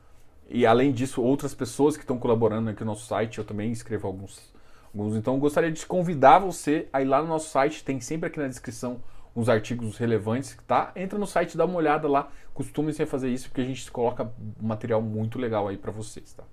E 0.47 0.67
além 0.67 0.93
disso, 0.93 1.23
outras 1.23 1.55
pessoas 1.55 1.97
que 1.97 2.03
estão 2.03 2.19
colaborando 2.19 2.69
aqui 2.69 2.81
no 2.81 2.91
nosso 2.91 3.07
site, 3.07 3.39
eu 3.39 3.45
também 3.45 3.73
escrevo 3.73 4.07
alguns. 4.07 4.53
alguns. 4.93 5.17
Então, 5.17 5.39
gostaria 5.39 5.73
de 5.73 5.87
convidar 5.87 6.41
você 6.41 6.87
a 6.93 7.01
ir 7.01 7.07
lá 7.07 7.23
no 7.23 7.29
nosso 7.29 7.49
site, 7.49 7.83
tem 7.83 7.99
sempre 7.99 8.27
aqui 8.27 8.39
na 8.39 8.47
descrição 8.47 9.01
uns 9.35 9.49
artigos 9.49 9.97
relevantes, 9.97 10.59
tá? 10.67 10.93
Entra 10.95 11.19
no 11.19 11.27
site, 11.27 11.57
dá 11.57 11.65
uma 11.65 11.77
olhada 11.77 12.07
lá, 12.07 12.29
costumem-se 12.53 13.03
a 13.03 13.07
fazer 13.07 13.31
isso, 13.31 13.49
porque 13.49 13.63
a 13.63 13.65
gente 13.65 13.91
coloca 13.91 14.31
material 14.61 15.01
muito 15.01 15.39
legal 15.39 15.67
aí 15.67 15.79
para 15.79 15.93
vocês, 15.93 16.35
tá? 16.35 16.45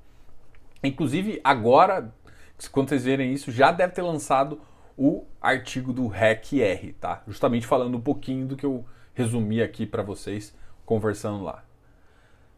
Inclusive, 0.81 1.41
agora, 1.43 2.13
quando 2.71 2.89
vocês 2.89 3.03
verem 3.03 3.33
isso, 3.33 3.51
já 3.51 3.73
deve 3.73 3.91
ter 3.91 4.03
lançado 4.03 4.61
o 4.97 5.25
artigo 5.41 5.91
do 5.91 6.07
REC-R, 6.07 6.93
tá? 6.93 7.21
Justamente 7.27 7.67
falando 7.67 7.97
um 7.97 8.01
pouquinho 8.01 8.45
do 8.45 8.55
que 8.55 8.65
eu 8.65 8.85
resumi 9.13 9.61
aqui 9.61 9.85
para 9.85 10.03
vocês 10.03 10.55
conversando 10.85 11.43
lá. 11.43 11.63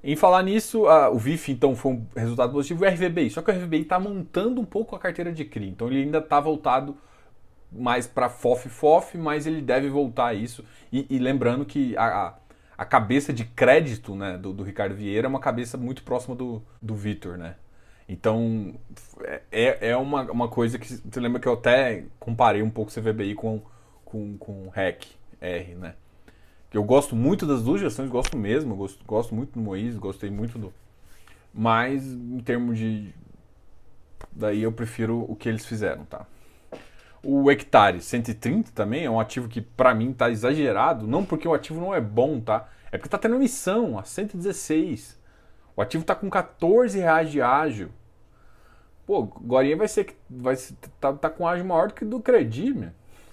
Em 0.03 0.15
falar 0.15 0.43
nisso, 0.43 0.85
a, 0.87 1.09
o 1.09 1.17
VIF 1.17 1.51
então 1.51 1.75
foi 1.75 1.93
um 1.93 2.05
resultado 2.15 2.53
positivo 2.53 2.85
e 2.85 2.87
o 2.87 2.91
RVBI, 2.91 3.29
só 3.29 3.41
que 3.41 3.51
o 3.51 3.53
RVBI 3.53 3.81
está 3.81 3.99
montando 3.99 4.61
um 4.61 4.65
pouco 4.65 4.95
a 4.95 4.99
carteira 4.99 5.31
de 5.33 5.43
CRI, 5.43 5.69
então 5.69 5.87
ele 5.87 6.03
ainda 6.03 6.19
está 6.19 6.39
voltado 6.39 6.95
mais 7.71 8.07
para 8.07 8.29
FOF-FOF, 8.29 9.17
mas 9.17 9.45
ele 9.45 9.61
deve 9.61 9.89
voltar 9.89 10.27
a 10.27 10.33
isso. 10.33 10.63
E, 10.91 11.05
e 11.09 11.19
lembrando 11.19 11.65
que 11.65 11.97
a, 11.97 12.35
a, 12.77 12.85
cabeça 12.85 13.33
de 13.33 13.43
crédito 13.43 14.15
né, 14.15 14.37
do, 14.37 14.53
do, 14.53 14.63
Ricardo 14.63 14.95
Vieira 14.95 15.27
é 15.27 15.29
uma 15.29 15.39
cabeça 15.39 15.77
muito 15.77 16.03
próxima 16.03 16.35
do, 16.35 16.61
do 16.81 16.95
Vitor, 16.95 17.37
né? 17.37 17.55
Então, 18.09 18.73
é, 19.51 19.89
é 19.89 19.97
uma, 19.97 20.23
uma 20.31 20.47
coisa 20.47 20.79
que 20.79 20.87
você 20.87 21.19
lembra 21.19 21.41
que 21.41 21.47
eu 21.47 21.53
até 21.53 22.05
comparei 22.19 22.61
um 22.61 22.69
pouco 22.69 22.89
o 22.89 22.93
CVBI 22.93 23.35
com, 23.35 23.61
com, 24.05 24.37
com 24.37 24.69
REC 24.69 25.07
R, 25.41 25.75
né? 25.75 25.95
Eu 26.73 26.83
gosto 26.83 27.15
muito 27.15 27.45
das 27.45 27.63
duas 27.63 27.81
gestões, 27.81 28.09
gosto 28.09 28.37
mesmo, 28.37 28.75
gosto, 28.75 29.03
gosto 29.05 29.33
muito 29.33 29.53
do 29.53 29.59
Moisés, 29.59 29.97
gostei 29.97 30.29
muito 30.29 30.57
do. 30.57 30.73
Mas 31.53 32.05
em 32.05 32.39
termos 32.39 32.77
de. 32.77 33.13
Daí 34.31 34.63
eu 34.63 34.71
prefiro 34.71 35.25
o 35.27 35.35
que 35.35 35.49
eles 35.49 35.65
fizeram, 35.65 36.05
tá? 36.05 36.25
O 37.23 37.49
hectare 37.49 38.01
130 38.01 38.71
também 38.71 39.05
é 39.05 39.09
um 39.09 39.19
ativo 39.19 39.47
que 39.47 39.61
para 39.61 39.93
mim 39.93 40.13
tá 40.13 40.29
exagerado, 40.29 41.07
não 41.07 41.25
porque 41.25 41.47
o 41.47 41.53
ativo 41.53 41.79
não 41.79 41.93
é 41.93 41.99
bom, 41.99 42.39
tá? 42.39 42.69
É 42.91 42.97
porque 42.97 43.09
tá 43.09 43.17
tendo 43.17 43.35
emissão 43.35 43.97
a 43.97 44.03
116. 44.03 45.16
O 45.77 45.81
ativo 45.83 46.01
está 46.01 46.15
com 46.15 46.27
14 46.27 46.97
reais 46.97 47.29
de 47.29 47.39
ágio. 47.39 47.91
Pô, 49.05 49.29
agora 49.35 49.75
vai 49.75 49.87
ser 49.87 50.05
que 50.05 50.15
vai 50.27 50.55
tá, 50.99 51.13
tá 51.13 51.29
com 51.29 51.47
ágio 51.47 51.63
maior 51.63 51.89
do 51.89 51.93
que 51.93 52.03
do 52.03 52.19
Credime. 52.19 52.91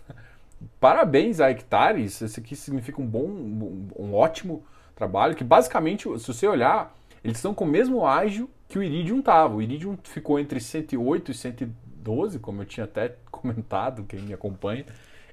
Parabéns 0.79 1.41
a 1.41 1.51
Hectares, 1.51 2.21
esse 2.21 2.39
aqui 2.39 2.55
significa 2.55 3.01
um 3.01 3.07
bom, 3.07 3.25
um, 3.25 3.89
um 3.99 4.15
ótimo 4.15 4.63
trabalho, 4.95 5.35
que 5.35 5.43
basicamente, 5.43 6.03
se 6.19 6.27
você 6.27 6.47
olhar, 6.47 6.95
eles 7.25 7.39
estão 7.39 7.55
com 7.55 7.65
o 7.65 7.69
mesmo 7.69 8.07
ágio 8.07 8.49
que 8.69 8.79
o 8.79 8.83
Iridium 8.83 9.21
estava. 9.21 9.55
O 9.55 9.63
Iridium 9.63 9.97
ficou 10.05 10.39
entre 10.39 10.61
108 10.61 11.31
e 11.31 11.35
112, 11.35 12.39
como 12.39 12.61
eu 12.61 12.67
tinha 12.67 12.85
até 12.85 13.17
comentado, 13.33 14.05
quem 14.05 14.21
me 14.21 14.35
acompanha. 14.35 14.85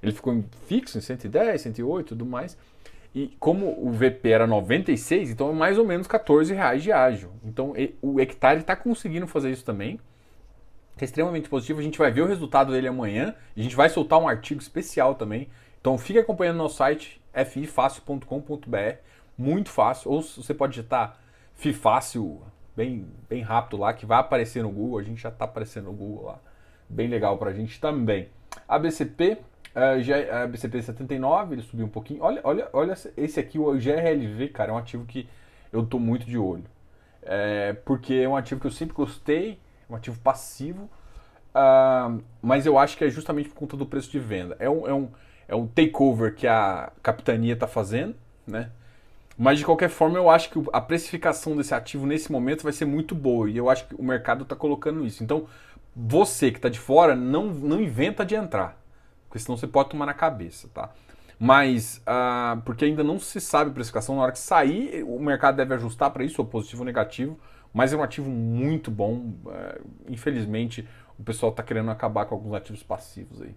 Ele 0.02 0.14
ficou 0.14 0.44
fixo 0.66 0.98
em 0.98 1.02
110, 1.02 1.62
108 1.62 2.06
e 2.06 2.10
tudo 2.10 2.26
mais. 2.26 2.58
E 3.14 3.36
como 3.40 3.68
o 3.86 3.92
VP 3.92 4.30
era 4.30 4.48
96, 4.48 5.32
então 5.32 5.50
é 5.50 5.54
mais 5.54 5.78
ou 5.78 5.86
menos 5.86 6.08
14 6.08 6.54
reais 6.54 6.82
de 6.82 6.92
ágio. 6.92 7.32
Então 7.44 7.74
o 8.02 8.20
hectare 8.22 8.62
está 8.62 8.76
conseguindo 8.76 9.28
fazer 9.28 9.52
isso 9.52 9.66
também. 9.66 10.00
É 11.00 11.04
extremamente 11.04 11.50
positivo. 11.50 11.80
A 11.80 11.84
gente 11.84 11.98
vai 11.98 12.12
ver 12.12 12.22
o 12.22 12.28
resultado 12.28 12.72
dele 12.72 12.88
amanhã. 12.88 13.36
A 13.56 13.60
gente 13.60 13.76
vai 13.76 13.90
soltar 13.90 14.20
um 14.20 14.28
artigo 14.28 14.62
especial 14.62 15.16
também. 15.16 15.50
Então 15.80 15.98
fique 15.98 16.20
acompanhando 16.20 16.58
nosso 16.58 16.78
site 16.78 17.22
fifácil.com.br. 17.34 18.96
Muito 19.38 19.70
fácil. 19.70 20.12
Ou 20.12 20.22
você 20.22 20.54
pode 20.54 20.74
digitar 20.74 21.20
Fifácil 21.62 22.42
bem, 22.76 23.06
bem 23.30 23.44
rápido 23.44 23.78
lá, 23.78 23.94
que 23.94 24.04
vai 24.04 24.20
aparecer 24.20 24.64
no 24.64 24.72
Google. 24.72 24.98
A 24.98 25.04
gente 25.04 25.22
já 25.22 25.30
está 25.30 25.46
aparecendo 25.46 25.86
no 25.86 25.94
Google 25.94 26.26
lá. 26.26 26.40
Bem 26.90 27.08
legal 27.08 27.38
para 27.38 27.52
a 27.52 27.54
gente 27.54 27.80
também. 27.80 28.30
ABCP, 28.68 29.38
uh, 29.76 30.02
G, 30.02 30.14
ABCP 30.30 30.82
79, 30.82 31.56
ele 31.56 31.62
subiu 31.62 31.86
um 31.86 31.90
pouquinho. 31.90 32.24
Olha, 32.24 32.42
olha, 32.44 32.70
olha 32.74 32.94
esse 33.18 33.40
aqui, 33.40 33.60
o 33.60 33.72
GRLV, 33.74 34.50
cara, 34.50 34.72
é 34.72 34.74
um 34.74 34.78
ativo 34.78 35.06
que 35.06 35.28
eu 35.72 35.82
estou 35.82 36.00
muito 36.00 36.26
de 36.26 36.38
olho. 36.38 36.66
É, 37.24 37.74
porque 37.86 38.16
é 38.16 38.28
um 38.28 38.36
ativo 38.36 38.60
que 38.60 38.68
eu 38.68 38.72
sempre 38.72 38.96
gostei, 38.96 39.60
um 39.90 39.96
ativo 39.96 40.20
passivo, 40.20 40.90
uh, 41.56 42.22
mas 42.42 42.66
eu 42.66 42.78
acho 42.78 42.98
que 42.98 43.04
é 43.04 43.10
justamente 43.10 43.50
por 43.50 43.56
conta 43.56 43.78
do 43.78 43.86
preço 43.86 44.10
de 44.10 44.20
venda. 44.20 44.56
É 44.60 44.70
um, 44.70 44.88
é 44.88 44.94
um, 44.94 45.10
é 45.48 45.56
um 45.56 45.68
takeover 45.68 46.34
que 46.34 46.48
a 46.48 46.92
capitania 47.04 47.54
está 47.54 47.68
fazendo, 47.68 48.16
né? 48.48 48.72
Mas 49.38 49.60
de 49.60 49.66
qualquer 49.66 49.90
forma, 49.90 50.18
eu 50.18 50.30
acho 50.30 50.50
que 50.50 50.64
a 50.72 50.82
precificação 50.82 51.56
desse 51.56 51.74
ativo 51.74 52.06
nesse 52.06 52.32
momento 52.32 52.64
vai 52.64 52.74
ser 52.74 52.86
muito 52.86 53.16
boa. 53.16 53.50
E 53.50 53.58
eu 53.58 53.70
acho 53.70 53.88
que 53.88 53.96
o 53.96 54.04
mercado 54.04 54.44
está 54.44 54.56
colocando 54.56 55.06
isso. 55.06 55.24
Então, 55.24 55.48
você 55.96 56.52
que 56.52 56.58
está 56.58 56.70
de 56.70 56.80
fora, 56.80 57.16
não, 57.16 57.48
não 57.48 57.82
inventa 57.82 58.24
de 58.26 58.36
entrar. 58.36 58.81
Porque 59.32 59.40
senão 59.40 59.56
você 59.56 59.66
pode 59.66 59.88
tomar 59.88 60.06
na 60.06 60.14
cabeça, 60.14 60.68
tá? 60.74 60.92
Mas, 61.40 62.00
uh, 62.00 62.60
porque 62.66 62.84
ainda 62.84 63.02
não 63.02 63.18
se 63.18 63.40
sabe 63.40 63.72
a 63.72 63.74
precificação, 63.74 64.18
na 64.18 64.24
hora 64.24 64.34
que 64.34 64.40
sair, 64.40 65.04
o 65.04 65.18
mercado 65.18 65.56
deve 65.56 65.74
ajustar 65.74 66.12
para 66.12 66.26
isso, 66.26 66.42
ou 66.42 66.46
positivo 66.46 66.82
ou 66.82 66.86
negativo. 66.86 67.40
Mas 67.74 67.94
é 67.94 67.98
um 67.98 68.04
ativo 68.04 68.30
muito 68.30 68.92
bom. 68.92 69.34
Uh, 69.46 69.90
infelizmente, 70.10 70.86
o 71.18 71.24
pessoal 71.24 71.50
está 71.50 71.64
querendo 71.64 71.90
acabar 71.90 72.26
com 72.26 72.36
alguns 72.36 72.54
ativos 72.54 72.84
passivos 72.84 73.42
aí. 73.42 73.56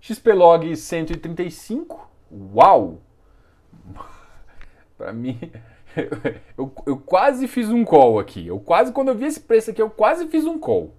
XPlog 0.00 0.76
135. 0.76 2.08
Uau! 2.54 3.02
Para 4.96 5.12
mim, 5.12 5.40
eu, 6.56 6.72
eu, 6.86 6.96
quase 6.98 7.48
fiz 7.48 7.68
um 7.68 7.84
call 7.84 8.20
aqui. 8.20 8.46
Eu 8.46 8.60
quase, 8.60 8.92
quando 8.92 9.08
eu 9.08 9.16
vi 9.16 9.24
esse 9.26 9.40
preço 9.40 9.72
aqui, 9.72 9.82
eu 9.82 9.90
quase 9.90 10.28
fiz 10.28 10.46
um 10.46 10.56
call. 10.56 10.94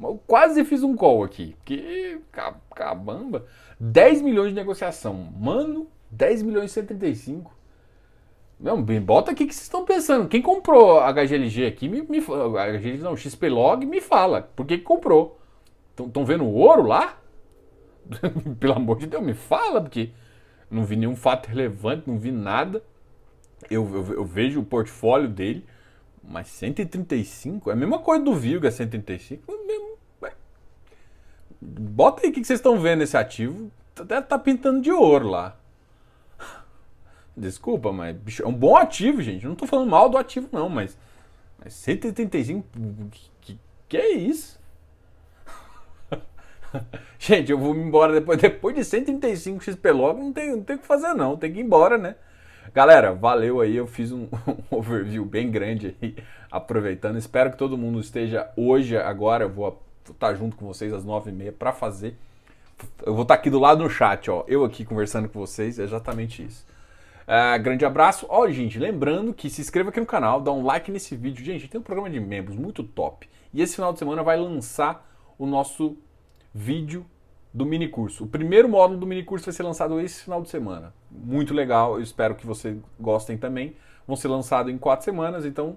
Eu 0.00 0.20
quase 0.26 0.64
fiz 0.64 0.82
um 0.82 0.96
call 0.96 1.24
aqui. 1.24 1.56
Que 1.64 2.20
cabamba. 2.74 3.46
10 3.78 4.22
milhões 4.22 4.48
de 4.48 4.54
negociação. 4.54 5.14
Mano, 5.14 5.86
10 6.10 6.42
milhões 6.42 6.70
e 6.70 6.74
135. 6.74 7.54
Não, 8.58 8.82
bota 8.82 9.32
aqui 9.32 9.46
que 9.46 9.54
vocês 9.54 9.64
estão 9.64 9.84
pensando. 9.84 10.28
Quem 10.28 10.40
comprou 10.40 11.00
a 11.00 11.12
HGLG 11.12 11.66
aqui, 11.66 11.88
me, 11.88 12.02
me 12.02 12.20
HGLG 12.20 12.98
não, 12.98 13.16
XPlog, 13.16 13.84
me 13.84 14.00
fala. 14.00 14.42
Por 14.42 14.64
que, 14.64 14.78
que 14.78 14.84
comprou? 14.84 15.38
Estão 15.98 16.24
vendo 16.24 16.46
ouro 16.46 16.82
lá? 16.82 17.18
Pelo 18.58 18.74
amor 18.74 18.98
de 18.98 19.06
Deus, 19.06 19.22
me 19.22 19.34
fala, 19.34 19.80
porque 19.80 20.10
não 20.70 20.84
vi 20.84 20.96
nenhum 20.96 21.16
fato 21.16 21.46
relevante, 21.46 22.08
não 22.08 22.18
vi 22.18 22.30
nada. 22.30 22.82
Eu, 23.70 23.88
eu, 23.94 24.14
eu, 24.14 24.24
vejo 24.24 24.60
o 24.60 24.64
portfólio 24.64 25.28
dele, 25.28 25.64
mas 26.22 26.48
135 26.48 27.70
é 27.70 27.72
a 27.72 27.76
mesma 27.76 27.98
coisa 27.98 28.24
do 28.24 28.34
Vilga 28.34 28.70
135. 28.70 29.52
Bota 31.64 32.22
aí 32.22 32.30
o 32.30 32.32
que 32.32 32.44
vocês 32.44 32.58
estão 32.58 32.78
vendo 32.78 33.02
esse 33.02 33.16
ativo. 33.16 33.70
Até 33.98 34.20
tá 34.20 34.38
pintando 34.38 34.80
de 34.80 34.92
ouro 34.92 35.28
lá. 35.28 35.56
Desculpa, 37.36 37.92
mas 37.92 38.16
bicho, 38.16 38.42
é 38.42 38.46
um 38.46 38.52
bom 38.52 38.76
ativo, 38.76 39.20
gente. 39.20 39.46
não 39.46 39.54
tô 39.54 39.66
falando 39.66 39.90
mal 39.90 40.08
do 40.08 40.16
ativo, 40.16 40.48
não, 40.52 40.68
mas, 40.68 40.96
mas 41.58 41.72
135. 41.74 42.64
Que, 43.40 43.58
que 43.88 43.96
é 43.96 44.12
isso? 44.12 44.60
gente, 47.18 47.50
eu 47.50 47.58
vou 47.58 47.74
embora 47.74 48.12
depois. 48.12 48.38
Depois 48.38 48.74
de 48.76 48.84
135 48.84 49.64
XP 49.64 49.90
logo, 49.90 50.20
não 50.20 50.32
tem, 50.32 50.50
não 50.50 50.62
tem 50.62 50.76
o 50.76 50.78
que 50.78 50.86
fazer, 50.86 51.14
não. 51.14 51.36
Tem 51.36 51.52
que 51.52 51.58
ir 51.58 51.64
embora, 51.64 51.98
né? 51.98 52.14
Galera, 52.72 53.12
valeu 53.12 53.60
aí. 53.60 53.74
Eu 53.74 53.86
fiz 53.86 54.12
um, 54.12 54.28
um 54.46 54.76
overview 54.76 55.24
bem 55.24 55.50
grande 55.50 55.96
aí, 56.00 56.16
aproveitando. 56.50 57.16
Espero 57.16 57.50
que 57.50 57.56
todo 57.56 57.76
mundo 57.76 57.98
esteja 57.98 58.50
hoje, 58.56 58.96
agora. 58.96 59.44
Eu 59.44 59.50
vou 59.50 59.82
estar 60.12 60.34
junto 60.34 60.56
com 60.56 60.66
vocês 60.66 60.92
às 60.92 61.04
nove 61.04 61.30
e 61.30 61.32
meia 61.32 61.52
para 61.52 61.72
fazer. 61.72 62.16
Eu 63.04 63.14
vou 63.14 63.22
estar 63.22 63.34
aqui 63.34 63.48
do 63.50 63.58
lado 63.58 63.82
no 63.82 63.90
chat, 63.90 64.30
ó. 64.30 64.44
Eu 64.46 64.64
aqui 64.64 64.84
conversando 64.84 65.28
com 65.28 65.38
vocês, 65.38 65.78
é 65.78 65.84
exatamente 65.84 66.44
isso. 66.44 66.66
Uh, 67.22 67.62
grande 67.62 67.84
abraço. 67.84 68.26
Ó, 68.28 68.48
gente, 68.48 68.78
lembrando 68.78 69.32
que 69.32 69.48
se 69.48 69.60
inscreva 69.60 69.90
aqui 69.90 70.00
no 70.00 70.06
canal, 70.06 70.40
dá 70.40 70.52
um 70.52 70.64
like 70.64 70.90
nesse 70.90 71.16
vídeo. 71.16 71.44
Gente, 71.44 71.68
tem 71.68 71.80
um 71.80 71.84
programa 71.84 72.10
de 72.10 72.20
membros 72.20 72.56
muito 72.56 72.82
top. 72.82 73.28
E 73.52 73.62
esse 73.62 73.76
final 73.76 73.92
de 73.92 73.98
semana 73.98 74.22
vai 74.22 74.36
lançar 74.36 75.08
o 75.38 75.46
nosso 75.46 75.96
vídeo 76.52 77.06
do 77.52 77.64
mini 77.64 77.88
curso. 77.88 78.24
O 78.24 78.26
primeiro 78.26 78.68
módulo 78.68 78.98
do 78.98 79.06
mini 79.06 79.22
curso 79.22 79.46
vai 79.46 79.54
ser 79.54 79.62
lançado 79.62 80.00
esse 80.00 80.24
final 80.24 80.42
de 80.42 80.50
semana. 80.50 80.92
Muito 81.10 81.54
legal, 81.54 81.94
eu 81.94 82.02
espero 82.02 82.34
que 82.34 82.46
vocês 82.46 82.76
gostem 82.98 83.38
também. 83.38 83.76
Vão 84.06 84.16
ser 84.16 84.28
lançados 84.28 84.72
em 84.72 84.76
quatro 84.76 85.04
semanas, 85.04 85.46
então 85.46 85.76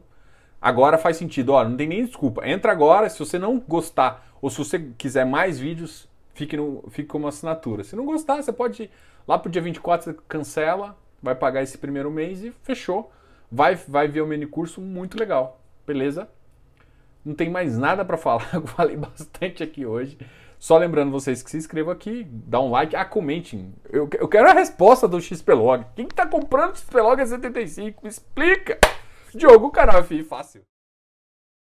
agora 0.62 0.98
faz 0.98 1.18
sentido. 1.18 1.54
Ó, 1.54 1.64
não 1.64 1.78
tem 1.78 1.88
nem 1.88 2.06
desculpa. 2.06 2.48
Entra 2.48 2.72
agora, 2.72 3.10
se 3.10 3.20
você 3.20 3.38
não 3.40 3.60
gostar 3.60 4.28
ou 4.42 4.50
se 4.50 4.58
você 4.58 4.80
quiser 4.98 5.26
mais 5.26 5.60
vídeos, 5.60 6.08
fique, 6.34 6.56
no, 6.56 6.84
fique 6.90 7.16
assinatura. 7.26 7.84
Se 7.84 7.96
não 7.96 8.06
gostar, 8.06 8.42
você 8.42 8.54
pode 8.54 8.84
ir 8.84 8.92
lá 9.28 9.38
pro 9.38 9.52
dia 9.52 9.62
24, 9.62 10.12
você 10.12 10.20
cancela, 10.28 10.98
vai 11.22 11.36
pagar 11.36 11.64
esse 11.64 11.78
primeiro 11.78 12.12
mês 12.12 12.44
e 12.44 12.52
fechou. 12.64 13.12
Vai, 13.52 13.76
vai 13.76 14.08
ver 14.08 14.22
o 14.22 14.28
mini 14.28 14.46
curso 14.46 14.82
muito 14.82 15.18
legal, 15.18 15.62
beleza? 15.86 16.28
Não 17.24 17.34
tem 17.34 17.50
mais 17.50 17.78
nada 17.78 18.06
para 18.06 18.18
falar, 18.18 18.50
eu 18.54 18.62
falei 18.68 18.96
bastante 18.96 19.64
aqui 19.64 19.86
hoje. 19.86 20.18
Só 20.60 20.78
lembrando 20.78 21.12
vocês 21.12 21.44
que 21.44 21.52
se 21.52 21.58
inscrevam 21.58 21.94
aqui, 21.94 22.26
dá 22.30 22.60
um 22.60 22.72
like, 22.72 22.96
ah, 22.96 23.06
comentem. 23.06 23.74
Eu, 23.90 24.10
eu 24.20 24.28
quero 24.28 24.50
a 24.50 24.54
resposta 24.54 25.08
do 25.08 25.22
XPlog. 25.22 25.86
Quem 25.96 26.08
que 26.08 26.16
tá 26.16 26.26
comprando 26.26 26.76
XPlog 26.76 27.22
a 27.22 27.26
75? 27.26 28.08
Explica! 28.08 28.80
Diogo, 29.34 29.72
canal 29.72 30.04
fácil. 30.24 30.66